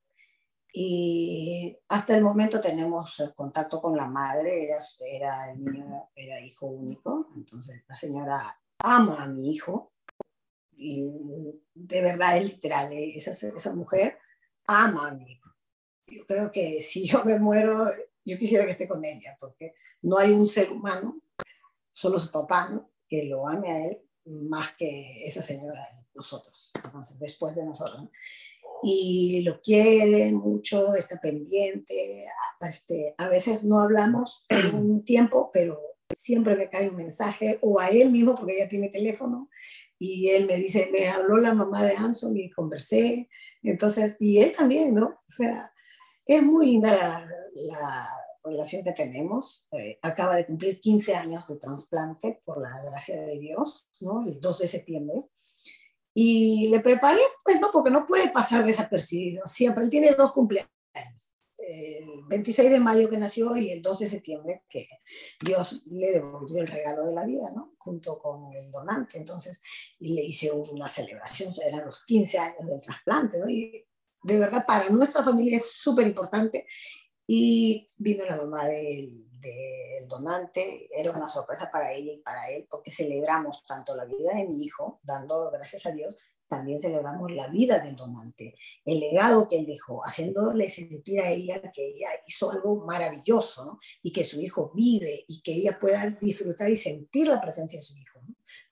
[0.80, 4.78] y hasta el momento tenemos contacto con la madre, era,
[5.10, 9.92] era el niño, era hijo único, entonces la señora ama a mi hijo,
[10.76, 11.04] y
[11.74, 14.20] de verdad literal, esa, esa mujer
[14.68, 15.50] ama a mi hijo.
[16.06, 17.84] Yo creo que si yo me muero,
[18.24, 21.20] yo quisiera que esté con ella, porque no hay un ser humano,
[21.90, 22.92] solo su papá, ¿no?
[23.08, 24.00] que lo ame a él
[24.48, 28.00] más que esa señora y nosotros, entonces después de nosotros.
[28.00, 28.10] ¿no?
[28.82, 32.26] Y lo quiere mucho, está pendiente.
[32.60, 35.80] Este, a veces no hablamos en un tiempo, pero
[36.14, 39.48] siempre me cae un mensaje o a él mismo, porque ella tiene teléfono,
[39.98, 43.28] y él me dice, me habló la mamá de Anson y conversé.
[43.62, 45.06] Entonces, y él también, ¿no?
[45.06, 45.72] O sea,
[46.24, 48.08] es muy linda la, la
[48.44, 49.66] relación que tenemos.
[49.72, 54.24] Eh, acaba de cumplir 15 años de trasplante, por la gracia de Dios, ¿no?
[54.26, 55.24] El 2 de septiembre.
[56.20, 59.84] Y le preparé, pues no, porque no puede pasar desapercibido siempre.
[59.84, 60.72] Él tiene dos cumpleaños.
[61.56, 64.88] El 26 de mayo que nació y el 2 de septiembre que
[65.40, 67.76] Dios le devolvió el regalo de la vida, ¿no?
[67.78, 69.16] Junto con el donante.
[69.16, 69.62] Entonces,
[70.00, 73.48] y le hice una celebración, eran los 15 años del trasplante, ¿no?
[73.48, 73.86] Y
[74.24, 76.66] de verdad, para nuestra familia es súper importante.
[77.28, 82.66] Y vino la mamá del del donante era una sorpresa para ella y para él,
[82.70, 86.16] porque celebramos tanto la vida de mi hijo, dando gracias a Dios,
[86.48, 91.60] también celebramos la vida del donante, el legado que él dejó, haciéndole sentir a ella
[91.72, 93.78] que ella hizo algo maravilloso.
[94.02, 97.82] Y que su hijo vive y que ella pueda disfrutar y sentir la presencia de
[97.82, 98.17] su hijo.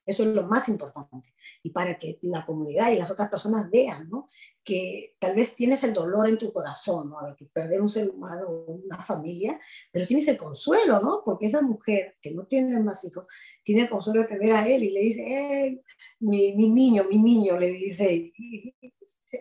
[0.07, 1.35] Eso es lo más importante.
[1.61, 4.27] Y para que la comunidad y las otras personas vean, ¿no?
[4.63, 7.17] Que tal vez tienes el dolor en tu corazón, ¿no?
[7.27, 9.59] De perder un ser humano, una familia,
[9.91, 11.23] pero tienes el consuelo, ¿no?
[11.25, 13.25] Porque esa mujer que no tiene más hijos,
[13.63, 15.81] tiene el consuelo de ver a él y le dice, hey,
[16.21, 18.31] mi, mi niño, mi niño, le dice,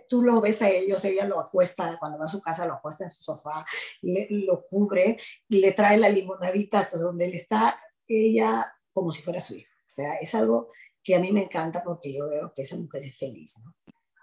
[0.08, 3.04] tú lo ves a ellos, ella lo acuesta, cuando va a su casa lo acuesta
[3.04, 3.64] en su sofá,
[4.02, 5.16] lo cubre,
[5.48, 9.75] y le trae la limonadita hasta donde él está, ella como si fuera su hija.
[9.86, 10.72] O sea, es algo
[11.02, 13.62] que a mí me encanta porque yo veo que esa mujer es feliz.
[13.64, 13.74] ¿no?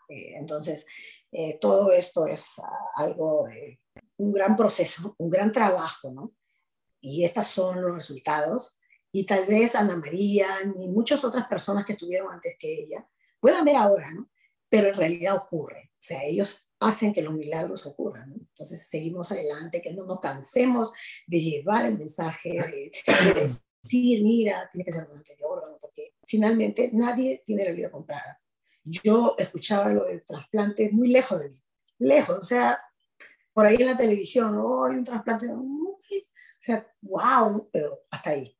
[0.10, 0.86] Eh, entonces,
[1.32, 2.62] eh, todo esto es
[2.95, 3.47] algo,
[4.17, 6.34] un gran proceso, un gran trabajo, ¿no?
[7.02, 8.78] Y estos son los resultados.
[9.12, 13.08] Y tal vez Ana María ni muchas otras personas que estuvieron antes que ella
[13.39, 14.30] puedan ver ahora, ¿no?
[14.69, 15.91] Pero en realidad ocurre.
[15.93, 18.30] O sea, ellos hacen que los milagros ocurran.
[18.30, 18.36] ¿no?
[18.36, 20.91] Entonces, seguimos adelante, que no nos cansemos
[21.28, 22.91] de llevar el mensaje, de,
[23.34, 25.52] de decir, mira, tiene que ser un anterior
[26.25, 28.41] finalmente nadie tiene la vida comprada.
[28.83, 31.57] Yo escuchaba lo del trasplante muy lejos de mí,
[31.99, 32.81] lejos, o sea,
[33.53, 35.99] por ahí en la televisión, oh, hay un trasplante, o
[36.59, 38.57] sea, wow, pero hasta ahí.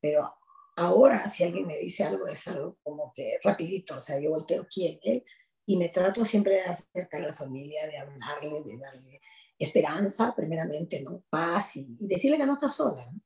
[0.00, 0.32] Pero
[0.76, 4.66] ahora, si alguien me dice algo, es algo como que rapidito, o sea, yo volteo
[4.72, 5.24] quién, él,
[5.66, 9.20] y me trato siempre de acercar a la familia, de hablarle, de darle
[9.58, 11.22] esperanza, primeramente, ¿no?
[11.28, 13.20] Paz y, y decirle que no está sola, ¿no?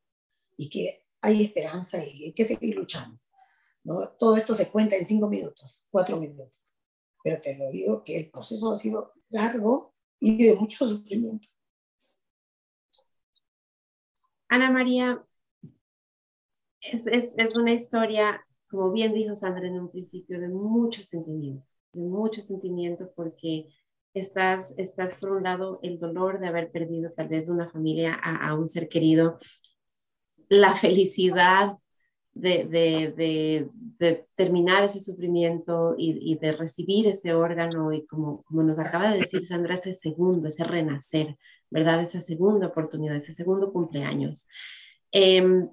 [0.56, 3.18] Y que hay esperanza y hay que seguir luchando.
[3.84, 6.60] Todo esto se cuenta en cinco minutos, cuatro minutos.
[7.22, 11.48] Pero te lo digo que el proceso ha sido largo y de mucho sufrimiento.
[14.48, 15.24] Ana María,
[16.80, 21.66] es, es, es una historia, como bien dijo Sandra en un principio, de mucho sentimiento,
[21.92, 23.68] de mucho sentimiento porque
[24.14, 28.54] estás, estás por un lado el dolor de haber perdido tal vez una familia a
[28.54, 29.38] un ser querido
[30.48, 31.78] la felicidad
[32.34, 38.62] de, de, de, terminar ese sufrimiento y, y, de recibir ese órgano y como, como
[38.62, 41.36] nos acaba de decir Sandra, ese segundo, ese renacer,
[41.70, 42.02] ¿verdad?
[42.02, 44.48] Esa segunda oportunidad, ese segundo cumpleaños.
[45.12, 45.66] Eh,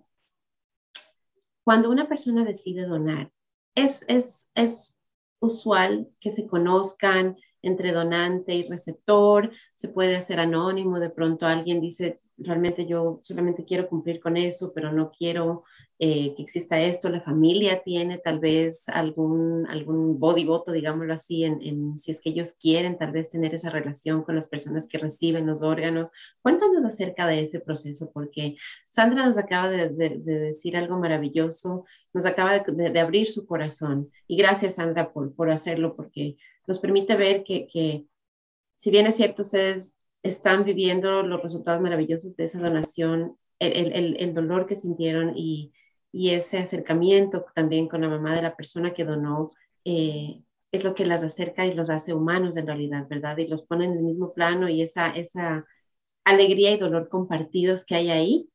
[1.63, 3.31] cuando una persona decide donar,
[3.75, 4.99] es, es, es
[5.39, 11.79] usual que se conozcan entre donante y receptor, se puede hacer anónimo, de pronto alguien
[11.79, 15.63] dice, realmente yo solamente quiero cumplir con eso, pero no quiero
[16.03, 17.09] eh, que exista esto.
[17.09, 22.31] La familia tiene tal vez algún, algún voto, digámoslo así, en, en, si es que
[22.31, 26.09] ellos quieren tal vez tener esa relación con las personas que reciben los órganos.
[26.41, 28.55] Cuéntanos acerca de ese proceso, porque
[28.89, 34.09] Sandra nos acaba de, de, de decir algo maravilloso, nos acaba de, abrir su corazón.
[34.27, 36.35] Y gracias, Sandra, por, por hacerlo, porque
[36.65, 38.05] nos permite ver que, que
[38.75, 44.17] si bien es cierto, ustedes están viviendo los resultados maravillosos de esa donación, el, el,
[44.19, 45.71] el dolor que sintieron y,
[46.11, 49.51] y, ese acercamiento también con la mamá de la persona que donó,
[49.85, 53.37] eh, es lo que las acerca y los hace humanos en realidad, ¿verdad?
[53.37, 55.65] Y los pone en el mismo plano y esa, esa
[56.23, 58.49] alegría y dolor compartidos que hay ahí,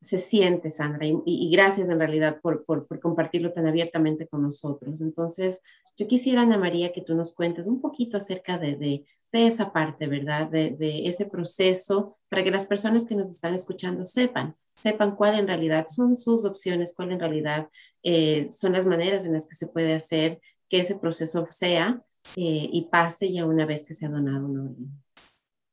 [0.00, 5.00] se siente, Sandra, y, gracias en realidad por, por, compartirlo tan abiertamente con nosotros.
[5.00, 5.62] Entonces,
[5.96, 10.06] yo quisiera, Ana María, que tú nos cuentes un poquito acerca de, de, esa parte,
[10.06, 10.48] ¿verdad?
[10.48, 15.46] De, ese proceso para que las personas que nos están escuchando sepan, sepan cuál en
[15.46, 17.68] realidad son sus opciones, cuál en realidad
[18.02, 22.02] eh, son las maneras en las que se puede hacer que ese proceso sea
[22.36, 24.88] eh, y pase ya una vez que se ha donado un órgano.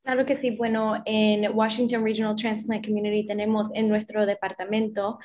[0.03, 0.51] Claro que sí.
[0.51, 5.17] Bueno, en Washington Regional Transplant Community tenemos en nuestro departamento,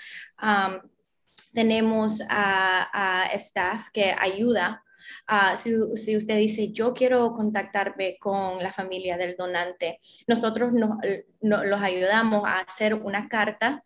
[1.52, 4.84] tenemos a, a, staff que ayuda.
[5.28, 10.90] Uh, si, si, usted dice, yo quiero contactarme con la familia del donante, nosotros nos,
[11.40, 13.84] nos los ayudamos a hacer una carta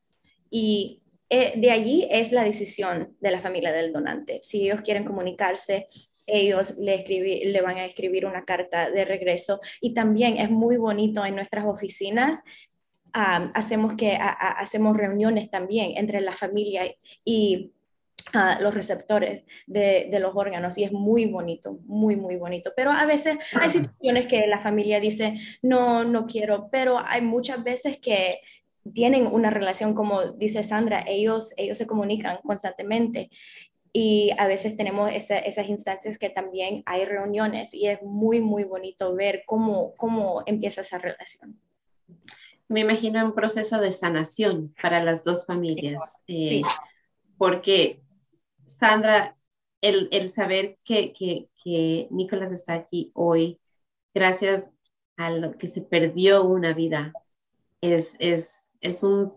[0.50, 4.40] y eh, de allí es la decisión de la familia del donante.
[4.42, 5.86] Si ellos quieren comunicarse
[6.26, 9.60] ellos le, escribí, le van a escribir una carta de regreso.
[9.80, 12.42] Y también es muy bonito en nuestras oficinas.
[13.14, 16.94] Um, hacemos, que, hacemos reuniones también entre la familia
[17.24, 17.72] y
[18.34, 22.72] uh, los receptores de, de, los órganos y es muy bonito, muy, muy bonito.
[22.76, 27.62] Pero a veces hay situaciones que la familia dice, no, no quiero, pero hay muchas
[27.62, 28.40] veces que
[28.94, 33.30] tienen una relación, como dice Sandra, ellos, ellos se comunican constantemente
[33.92, 38.64] y a veces tenemos esa, esas instancias que también hay reuniones y es muy, muy
[38.64, 41.58] bonito ver cómo, cómo empieza esa relación.
[42.68, 46.62] me imagino un proceso de sanación para las dos familias, eh,
[47.36, 48.01] porque
[48.76, 49.36] Sandra,
[49.80, 53.60] el, el saber que, que, que, Nicolás está aquí hoy,
[54.14, 54.70] gracias
[55.16, 57.12] a lo que se perdió una vida,
[57.80, 59.32] es, es, es un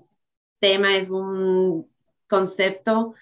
[0.59, 1.89] tema, es un
[2.27, 3.13] concepto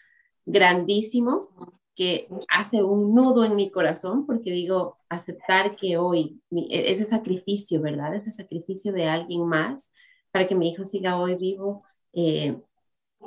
[0.46, 1.50] grandísimo
[1.96, 7.82] que hace un nudo en mi corazón porque digo, aceptar que hoy, e, ese sacrificio,
[7.82, 8.16] ¿verdad?
[8.16, 9.94] Ese sacrificio de alguien más
[10.32, 11.84] para que mi hijo siga hoy vivo.
[12.14, 12.58] Eh,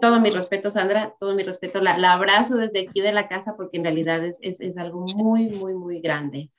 [0.00, 1.80] todo mi respeto, Sandra, todo mi respeto.
[1.80, 5.48] La, abrazo desde aquí de la casa porque en realidad es, es, es, algo muy,
[5.60, 6.50] muy, muy grande.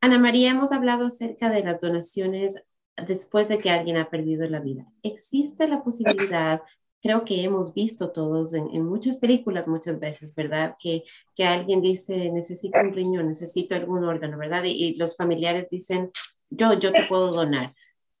[0.00, 2.62] Ana María, hemos hablado acerca de las donaciones
[3.06, 4.86] después de que alguien ha perdido la vida.
[5.02, 6.62] ¿Existe la posibilidad
[7.02, 10.76] creo que hemos visto todos en, muchas películas muchas veces, ¿verdad?
[10.78, 11.04] Que,
[11.34, 14.64] que alguien dice, necesito un riñón, necesito algún órgano, ¿verdad?
[14.64, 16.10] Y, los familiares dicen,
[16.50, 17.72] yo, yo te puedo donar.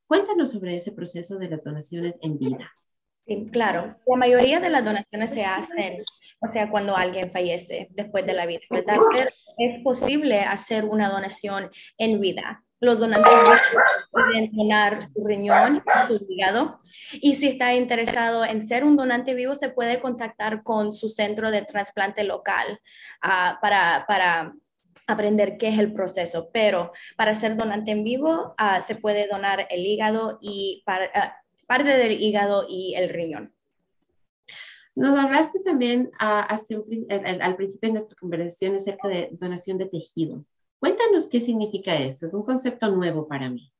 [0.06, 2.72] Cuéntanos sobre ese proceso de las donaciones en vida.
[3.52, 3.96] Claro.
[4.06, 6.02] La mayoría de las donaciones se hacen,
[6.40, 8.60] o sea, cuando alguien fallece después de la vida,
[9.58, 12.62] es posible hacer una donación en vida.
[12.80, 13.30] Los donantes
[14.10, 16.80] pueden donar su riñón, su hígado.
[17.12, 21.50] Y si está interesado en ser un donante vivo, se puede contactar con su centro
[21.50, 22.80] de trasplante local
[23.22, 24.54] uh, para,
[25.06, 26.48] aprender qué es el proceso.
[26.54, 31.39] Pero para ser donante en vivo, uh, se puede donar el hígado y para, uh,
[31.70, 33.54] parte del hígado y el riñón.
[34.96, 36.74] Nos hablaste también hace
[37.40, 40.44] al principio de nuestra conversación acerca de donación de tejido.
[40.80, 42.26] Cuéntanos qué significa eso.
[42.26, 43.72] Es un concepto nuevo para mí.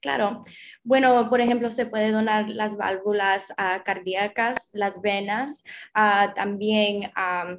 [0.00, 0.40] Claro.
[0.82, 5.64] Bueno, por ejemplo, se puede donar las válvulas uh, cardíacas, las venas,
[5.94, 7.58] uh, también uh,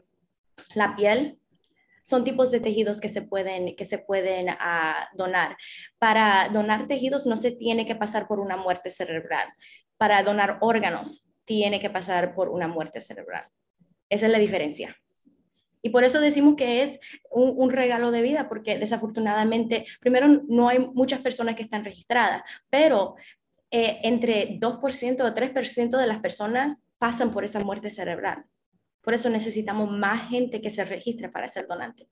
[0.74, 1.38] la piel.
[2.10, 4.47] Son tipos de tejidos que se pueden, que se pueden
[5.14, 5.55] donar.
[5.99, 9.47] Para donar tejidos no se tiene que pasar por una muerte cerebral.
[9.95, 13.45] Para donar órganos tiene que pasar por una muerte cerebral.
[14.10, 14.97] Esa es la diferencia.
[15.84, 16.99] Y por eso decimos que es
[17.30, 22.41] un, regalo de vida, porque desafortunadamente, primero, no hay muchas personas que están registradas,
[22.72, 23.18] pero
[23.70, 28.45] eh, entre 2% o 3% de las personas pasan por esa muerte cerebral.
[29.02, 32.08] Por eso necesitamos más gente que se registre para ser donante.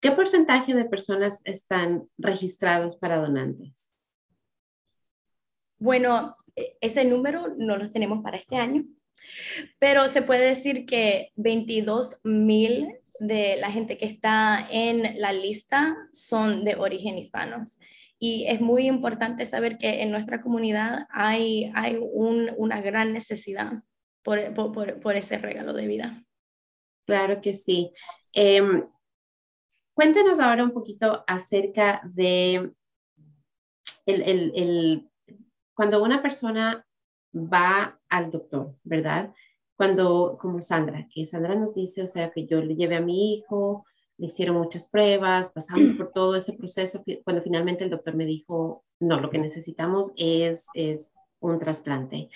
[0.00, 3.92] ¿Qué porcentaje de personas están registrados para donantes?
[5.78, 8.84] Bueno, e, ese número no lo tenemos para este año,
[9.78, 15.96] pero se puede decir que 22 mil de la gente que está en la lista
[16.12, 17.78] son de origen hispanos.
[18.18, 23.82] Y es muy importante saber que en nuestra comunidad hay, hay una gran necesidad
[24.26, 26.24] por, por, por, ese regalo de vida.
[27.06, 27.92] Claro que sí.
[28.32, 28.84] Em,
[29.94, 32.72] cuéntenos ahora un poquito acerca de
[34.04, 35.10] el, el, el,
[35.74, 36.84] cuando una persona
[37.32, 39.32] va al doctor, ¿verdad?
[39.76, 43.34] Cuando, como Sandra, que Sandra nos dice, o sea, que yo le llevé a mi
[43.34, 43.84] hijo,
[44.18, 48.84] le hicieron muchas pruebas, pasamos por todo ese proceso, cuando finalmente el doctor me dijo,
[48.98, 52.28] no, lo que necesitamos es, es un trasplante.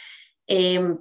[0.47, 0.97] Eh,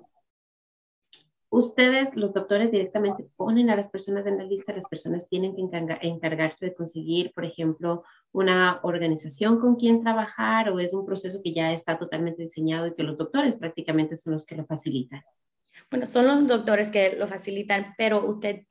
[1.50, 5.62] ustedes, los doctores, directamente ponen a las personas en la lista, las personas tienen que
[6.02, 11.54] encargarse de conseguir, por ejemplo, una organización con quien trabajar o es un proceso que
[11.54, 15.24] ya está totalmente diseñado y que los doctores prácticamente son los que lo facilitan.
[15.92, 18.64] Bueno, son los doctores que lo facilitan, pero usted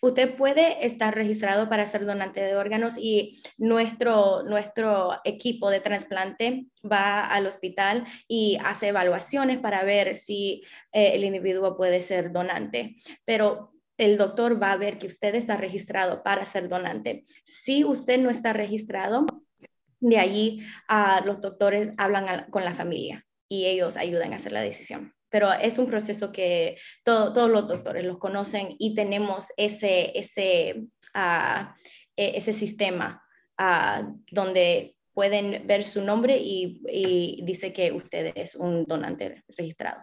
[0.00, 6.66] Usted puede estar registrado para ser donante de órganos y nuestro, nuestro equipo de trasplante
[6.90, 10.62] va al hospital y hace evaluaciones para ver si
[10.92, 12.96] eh, el individuo puede ser donante.
[13.24, 17.24] Pero el doctor va a ver que usted está registrado para ser donante.
[17.44, 19.26] Si usted no está registrado,
[20.00, 24.60] de allí uh, los doctores hablan con la familia y ellos ayudan a hacer la
[24.60, 30.84] decisión pero es un proceso que todos los doctores los conocen y tenemos ese, ese,
[31.14, 31.66] uh,
[32.14, 33.24] ese sistema
[33.58, 40.02] uh, donde pueden ver su nombre y, dice que usted es un donante registrado.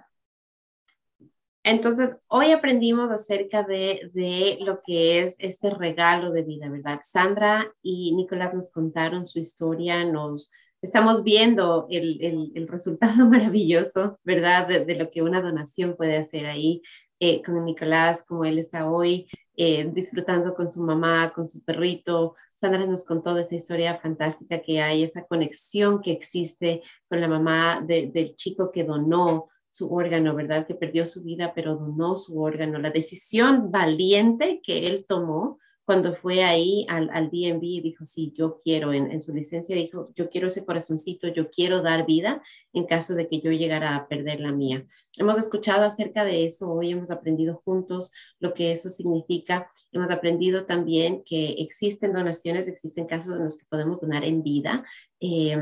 [1.63, 7.01] Entonces, hoy aprendimos acerca de, de, lo que es este regalo de vida, ¿verdad?
[7.03, 10.49] Sandra y Nicolás nos contaron su historia, nos,
[10.81, 14.67] estamos viendo el, el, resultado maravilloso, ¿verdad?
[14.67, 16.81] De, lo que una donación puede hacer ahí
[17.19, 19.27] eh, con Nicolás, como él está hoy,
[19.57, 22.35] eh, disfrutando con su mamá, con su perrito.
[22.55, 27.27] Sandra nos contó de esa historia fantástica que hay, esa conexión que existe con la
[27.27, 30.65] mamá del chico que donó su órgano, ¿verdad?
[30.65, 32.79] Que perdió su vida, pero donó su órgano.
[32.79, 35.59] La decisión valiente que él tomó
[35.89, 39.75] cuando fue ahí al, al DMV y dijo, sí, yo quiero, en, en, su licencia
[39.75, 43.95] dijo, yo quiero ese corazoncito, yo quiero dar vida en caso de que yo llegara
[43.95, 44.85] a perder la mía.
[45.17, 49.71] Hemos escuchado acerca de eso, hoy hemos aprendido juntos lo que eso significa.
[49.91, 54.85] Hemos aprendido también que existen donaciones, existen casos en los que podemos donar en vida.
[55.19, 55.57] Eh,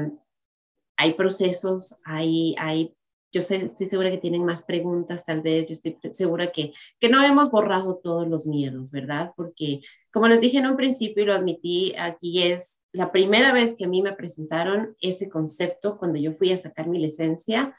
[0.97, 2.96] hay procesos, hay, hay
[3.31, 7.09] yo sé, estoy segura que tienen más preguntas, tal vez, yo estoy segura que, que
[7.09, 9.33] no hemos borrado todos los miedos, ¿verdad?
[9.35, 13.75] Porque, como les dije en un principio y lo admití, aquí es la primera vez
[13.77, 17.75] que a mí me presentaron ese concepto cuando yo fui a sacar mi licencia,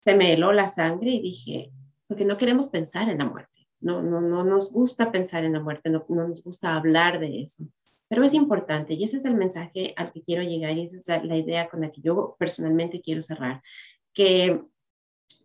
[0.00, 1.72] se me heló la sangre y dije,
[2.06, 5.60] porque no queremos pensar en la muerte, no, no, no nos gusta pensar en la
[5.60, 7.64] muerte, no, no nos gusta hablar de eso.
[8.08, 11.06] Pero es importante y ese es el mensaje al que quiero llegar y esa es
[11.06, 13.62] la, la idea con la que yo personalmente quiero cerrar
[14.18, 14.60] que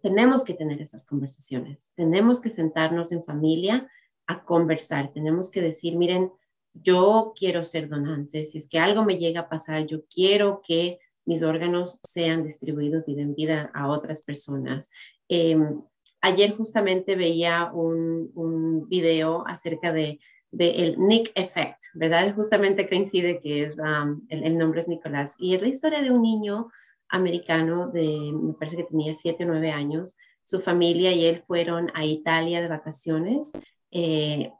[0.02, 3.88] tenemos que tener esas conversaciones, tenemos que sentarnos en familia
[4.26, 6.32] a conversar, tenemos que decir, miren,
[6.74, 10.98] yo quiero ser donante, si es que algo me llega a pasar, yo quiero que
[11.24, 14.90] mis órganos sean distribuidos y den vida a otras personas.
[15.30, 15.84] Em,
[16.22, 20.20] ayer justamente veía un, un video acerca de,
[20.52, 22.34] el Nick Effect, ¿verdad?
[22.34, 26.10] Justamente coincide que es, um, el, el, nombre es Nicolás, y es la historia de
[26.10, 26.72] un niño
[27.10, 30.18] americano de, me parece que tenía siete o nueve años.
[30.44, 33.52] Su familia y él fueron a Italia de vacaciones.
[33.92, 34.52] Eh,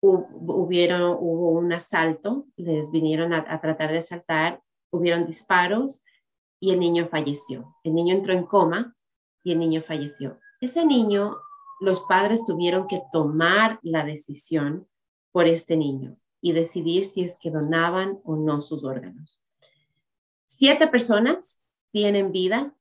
[0.00, 6.04] hubieron, hubo un asalto, les vinieron a, tratar de asaltar, hubieron disparos
[6.58, 7.76] y el niño falleció.
[7.84, 8.96] El niño entró en coma
[9.42, 10.38] y el niño falleció.
[10.60, 11.36] Ese niño,
[11.80, 14.86] los padres tuvieron que tomar la decisión
[15.32, 19.40] por este niño y decidir si es que donaban o no sus órganos.
[20.60, 22.76] Siete personas tienen vida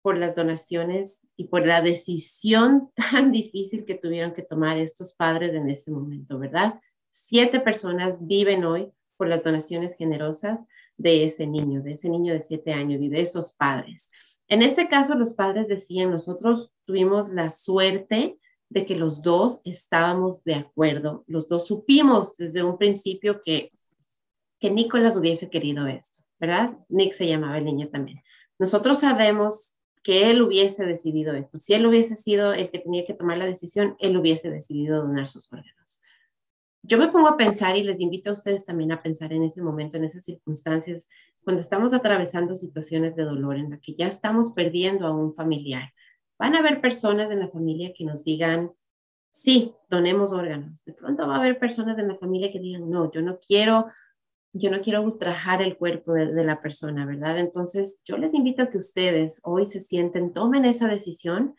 [0.00, 5.52] por las donaciones y por la decisión tan difícil que tuvieron que tomar estos padres
[5.52, 6.80] en ese momento, ¿verdad?
[7.10, 12.42] Siete personas viven hoy por las donaciones generosas de ese niño, de ese niño de
[12.42, 14.12] siete años y de esos padres.
[14.46, 18.38] En este caso, los padres decían, nosotros tuvimos la suerte
[18.68, 23.72] de que los dos estábamos de acuerdo, los dos supimos desde un principio que,
[24.60, 26.19] que Nicolás hubiese querido esto.
[26.40, 26.72] ¿Verdad?
[26.88, 28.22] Nick se llamaba el niño también.
[28.58, 31.58] Nosotros sabemos que él hubiese decidido esto.
[31.58, 35.28] Si él hubiese sido el que tenía que tomar la decisión, él hubiese decidido donar
[35.28, 36.02] sus órganos.
[36.82, 39.62] Yo me pongo a pensar y les invito a ustedes también a pensar en ese
[39.62, 41.10] momento, en esas circunstancias,
[41.44, 45.92] cuando estamos atravesando situaciones de dolor en la que ya estamos perdiendo a un familiar.
[46.38, 48.72] Van a haber personas en la familia que nos digan,
[49.30, 50.82] sí, donemos órganos.
[50.86, 53.86] De pronto va a haber personas en la familia que digan, no, yo no quiero
[54.52, 57.38] yo no quiero ultrajar el cuerpo de, la persona, ¿verdad?
[57.38, 61.54] Entonces, yo les invito a que ustedes hoy se sienten, tomen esa decisión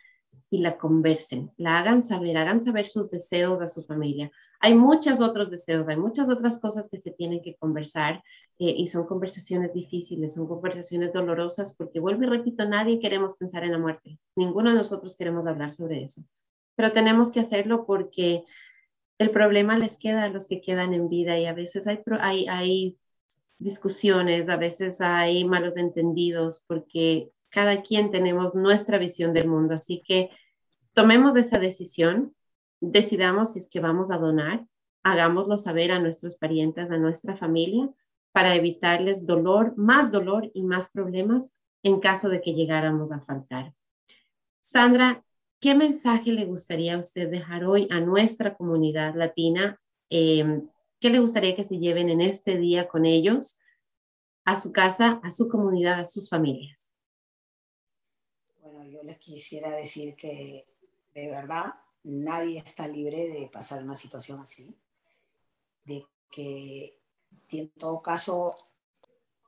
[0.49, 4.29] y la conversen, la hagan saber, hagan saber sus deseos a su familia.
[4.59, 8.21] Hay muchos otros deseos, hay muchas otras cosas que se tienen que conversar
[8.59, 13.63] eh, y son conversaciones difíciles, son conversaciones dolorosas porque vuelvo y repito, nadie queremos pensar
[13.63, 16.23] en la muerte, ninguno de nosotros queremos hablar sobre eso,
[16.75, 18.43] pero tenemos que hacerlo porque
[19.21, 22.97] el problema les queda a los que quedan en vida y a veces hay, hay,
[23.59, 29.75] discusiones, a veces hay malos entendidos porque cada quien tenemos nuestra visión del mundo.
[29.75, 30.31] Así que
[30.93, 32.35] tomemos esa decisión,
[32.79, 34.65] decidamos si es que vamos a donar,
[35.03, 37.87] hagámoslo saber a nuestros parientes, a nuestra familia,
[38.31, 43.75] para evitarles dolor, más dolor y más problemas en caso de que llegáramos a faltar.
[44.61, 45.23] Sandra,
[45.61, 49.79] ¿Qué mensaje le gustaría a usted dejar hoy a nuestra comunidad latina?
[50.09, 50.67] Em,
[50.99, 53.59] ¿Qué le gustaría que se lleven en este día con ellos,
[54.43, 56.91] a su casa, a su comunidad, a sus familias?
[58.59, 60.65] Bueno, yo les quisiera decir que
[61.13, 64.75] de verdad nadie está libre de pasar una situación así,
[65.83, 66.97] de que
[67.39, 68.47] si en todo caso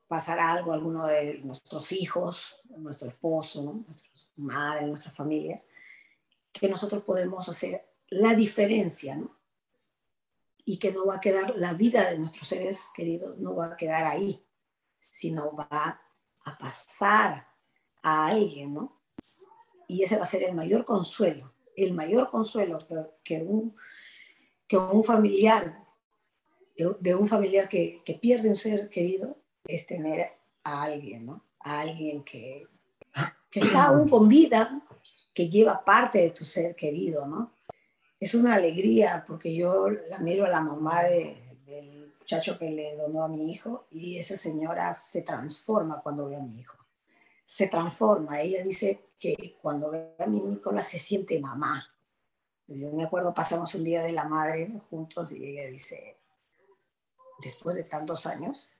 [0.07, 3.83] pasara algo a alguno de nuestros hijos, nuestro esposo, ¿no?
[3.87, 5.69] nuestras madres, nuestras familias,
[6.53, 9.37] que nosotros podemos hacer la diferencia, ¿no?
[10.65, 13.77] Y que no va a quedar, la vida de nuestros seres queridos no va a
[13.77, 14.45] quedar ahí,
[14.99, 15.99] sino va
[16.45, 17.47] a pasar
[18.01, 19.01] a alguien, ¿no?
[19.87, 22.77] Y ese va a ser el mayor consuelo, el mayor consuelo
[23.23, 23.75] que, un,
[24.67, 25.83] que un familiar,
[26.77, 30.31] de, un familiar que, que, pierde un ser querido, es tener
[30.63, 31.45] a alguien, ¿no?
[31.59, 32.67] A alguien que,
[33.49, 34.81] que está aún con vida,
[35.33, 37.53] que lleva parte de tu ser querido, ¿no?
[38.19, 43.23] Es una alegría porque yo la miro a la mamá del muchacho que le donó
[43.23, 46.77] a mi hijo y esa señora se transforma cuando ve a mi hijo.
[47.43, 48.41] Se transforma.
[48.41, 51.89] Ella dice que cuando ve a mi Nicolás se siente mamá.
[52.67, 56.17] Yo me acuerdo, pasamos un día de la madre juntos y ella dice,
[57.43, 58.71] después de tantos años,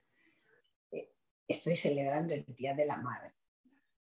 [0.90, 1.12] eh,
[1.46, 3.34] estoy celebrando el Día de la Madre,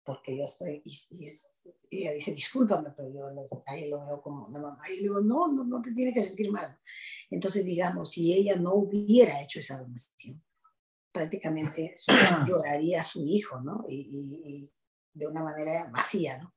[0.03, 1.27] porque yo estoy, y,
[2.01, 4.81] ella dice, discúlpame, pero yo ahí lo veo como una mamá.
[4.89, 6.79] Y le digo, no, no, no te tiene que sentir mal.
[7.29, 10.43] Entonces, digamos, si ella no hubiera hecho esa donación,
[11.11, 11.95] prácticamente
[12.47, 13.85] lloraría a su hijo, ¿no?
[13.87, 14.73] Y, y,
[15.15, 16.55] de una manera vacía, ¿no?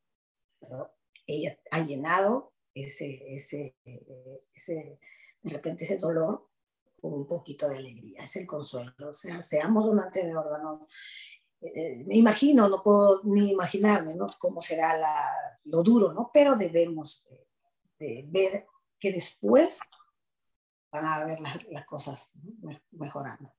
[0.58, 0.94] Pero
[1.26, 3.76] ella ha llenado ese, ese,
[4.54, 4.98] ese,
[5.42, 6.48] de repente ese dolor
[7.00, 8.92] con un poquito de alegría, es el consuelo.
[9.06, 10.88] O sea, seamos donantes de órganos.
[11.74, 14.26] Eh, me imagino, no puedo ni imaginarme ¿no?
[14.38, 15.30] cómo será la,
[15.64, 16.30] lo duro, ¿no?
[16.32, 17.26] Pero debemos
[17.98, 18.66] de, ver
[18.98, 19.80] que después
[20.90, 22.32] van a ver las, las cosas
[22.92, 23.52] mejorando.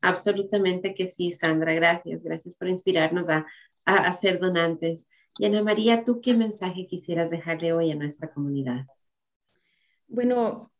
[0.00, 1.74] Absolutamente que sí, Sandra.
[1.74, 2.22] Gracias.
[2.22, 3.46] Gracias por inspirarnos a,
[3.84, 5.08] a, ser donantes.
[5.38, 8.86] Y Ana María, ¿tú qué mensaje quisieras dejarle hoy a nuestra comunidad?
[10.08, 10.70] Bueno,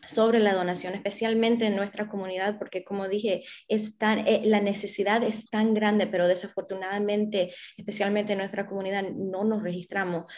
[0.06, 5.48] sobre la donación, especialmente en nuestra comunidad, porque como dije, es eh, la necesidad es
[5.50, 10.32] tan grande, pero desafortunadamente, especialmente en nuestra comunidad, no nos registramos.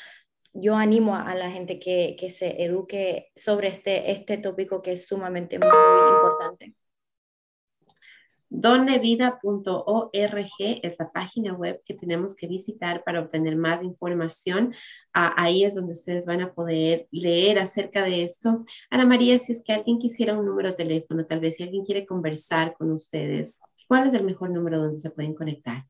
[0.52, 5.06] Yo animo a, la gente que, que, se eduque sobre este, este tópico que es
[5.06, 6.74] sumamente muy importante.
[8.50, 14.74] Donevida.org es la página web que tenemos que visitar para obtener más información.
[15.14, 18.64] Ah, ahí es donde ustedes van a poder leer acerca de esto.
[18.90, 21.84] Ana María, si es que alguien quisiera un número de teléfono, tal vez si alguien
[21.84, 25.84] quiere conversar con ustedes, ¿cuál es el mejor número donde se pueden conectar?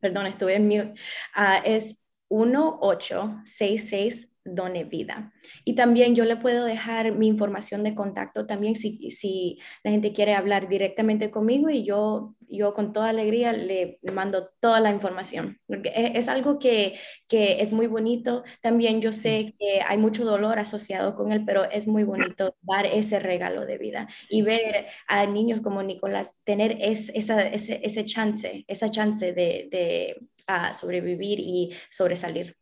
[0.00, 0.94] Perdón, estuve en mute.
[1.36, 1.96] Uh, es
[2.28, 5.32] 1866 Done Vida.
[5.64, 10.12] Y también yo le puedo dejar mi información de contacto también si, si la gente
[10.12, 15.58] quiere hablar directamente conmigo y yo, yo con toda alegría le mando toda la información.
[15.68, 18.44] E, es, algo que, que, es muy bonito.
[18.60, 22.86] También yo sé que hay mucho dolor asociado con él, pero es muy bonito dar
[22.86, 28.04] ese regalo de vida y ver a niños como Nicolás tener es, esa, ese, ese
[28.04, 30.16] chance, esa chance de, de
[30.48, 32.56] uh, sobrevivir y sobresalir.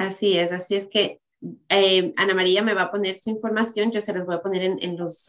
[0.00, 1.20] Así es, así es que
[1.68, 4.62] eh, Ana María me va a poner su información, yo se las voy a poner
[4.80, 5.26] en, los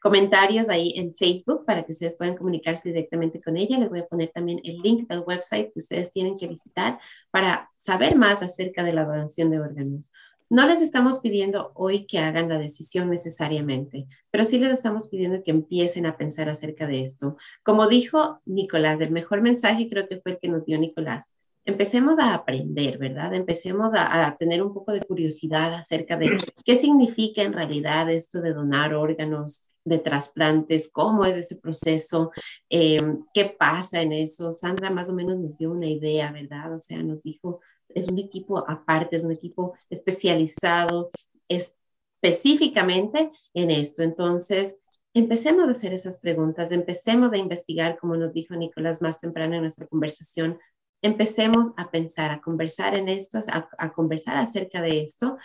[0.00, 3.78] comentarios ahí en Facebook para que ustedes puedan comunicarse directamente con ella.
[3.78, 6.98] Les voy a poner también el link del website que ustedes tienen que visitar
[7.30, 10.10] para saber más acerca de la donación de órganos.
[10.48, 15.42] No les estamos pidiendo hoy que hagan la decisión necesariamente, pero sí les estamos pidiendo
[15.42, 17.36] que empiecen a pensar acerca de esto.
[17.62, 21.34] Como dijo Nicolás, el mejor mensaje creo que fue el que nos dio Nicolás
[21.64, 23.34] empecemos a aprender, ¿verdad?
[23.34, 28.52] Empecemos a, tener un poco de curiosidad acerca de qué significa en realidad esto de
[28.52, 32.30] donar órganos, de trasplantes, cómo es ese proceso,
[32.70, 33.00] eh,
[33.34, 34.54] qué pasa en eso.
[34.54, 36.74] Sandra más o menos nos dio una idea, ¿verdad?
[36.74, 41.10] O sea, nos dijo, es un equipo aparte, es un equipo especializado
[41.48, 44.02] específicamente en esto.
[44.02, 44.78] Entonces,
[45.12, 49.62] empecemos a hacer esas preguntas, empecemos a investigar, como nos dijo Nicolás más temprano en
[49.62, 50.58] nuestra conversación,
[51.04, 53.38] empecemos a pensar, a conversar en esto,
[53.78, 55.36] a, conversar acerca de esto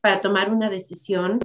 [0.00, 1.40] para tomar una decisión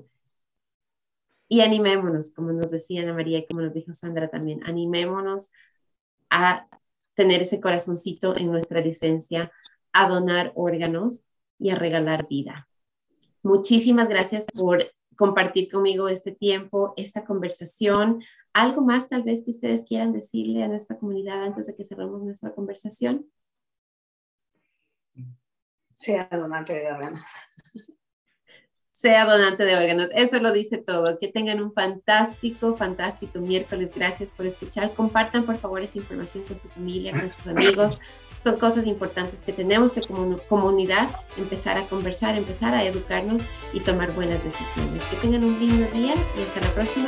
[1.47, 5.51] y animémonos, como nos decía Ana María y como nos dijo Sandra también, animémonos
[6.30, 6.67] a
[7.15, 9.51] tener ese corazoncito en nuestra licencia,
[9.91, 11.26] a donar órganos
[11.57, 12.67] y a regalar vida.
[13.41, 14.86] Muchísimas gracias por
[15.17, 18.24] compartir conmigo este tiempo, esta conversación.
[18.53, 22.21] ¿Algo más tal vez que ustedes quieran decirle a nuestra comunidad antes de que cerremos
[22.21, 23.26] nuestra conversación?
[25.96, 27.22] Sea donante de órganos.
[28.91, 30.10] Sea donante de órganos.
[30.16, 31.20] Eso lo dice todo.
[31.20, 33.91] Que tengan un fantástico, fantástico miércoles.
[33.94, 34.94] Gracias por escuchar.
[34.94, 38.00] Compartan, por favor, esa información con su familia, con sus amigos.
[38.38, 43.82] Son cosas importantes que tenemos que como comunidad empezar a conversar, empezar a educarnos y
[43.82, 45.04] tomar buenas decisiones.
[45.06, 47.08] Que tengan un lindo día y hasta la próxima.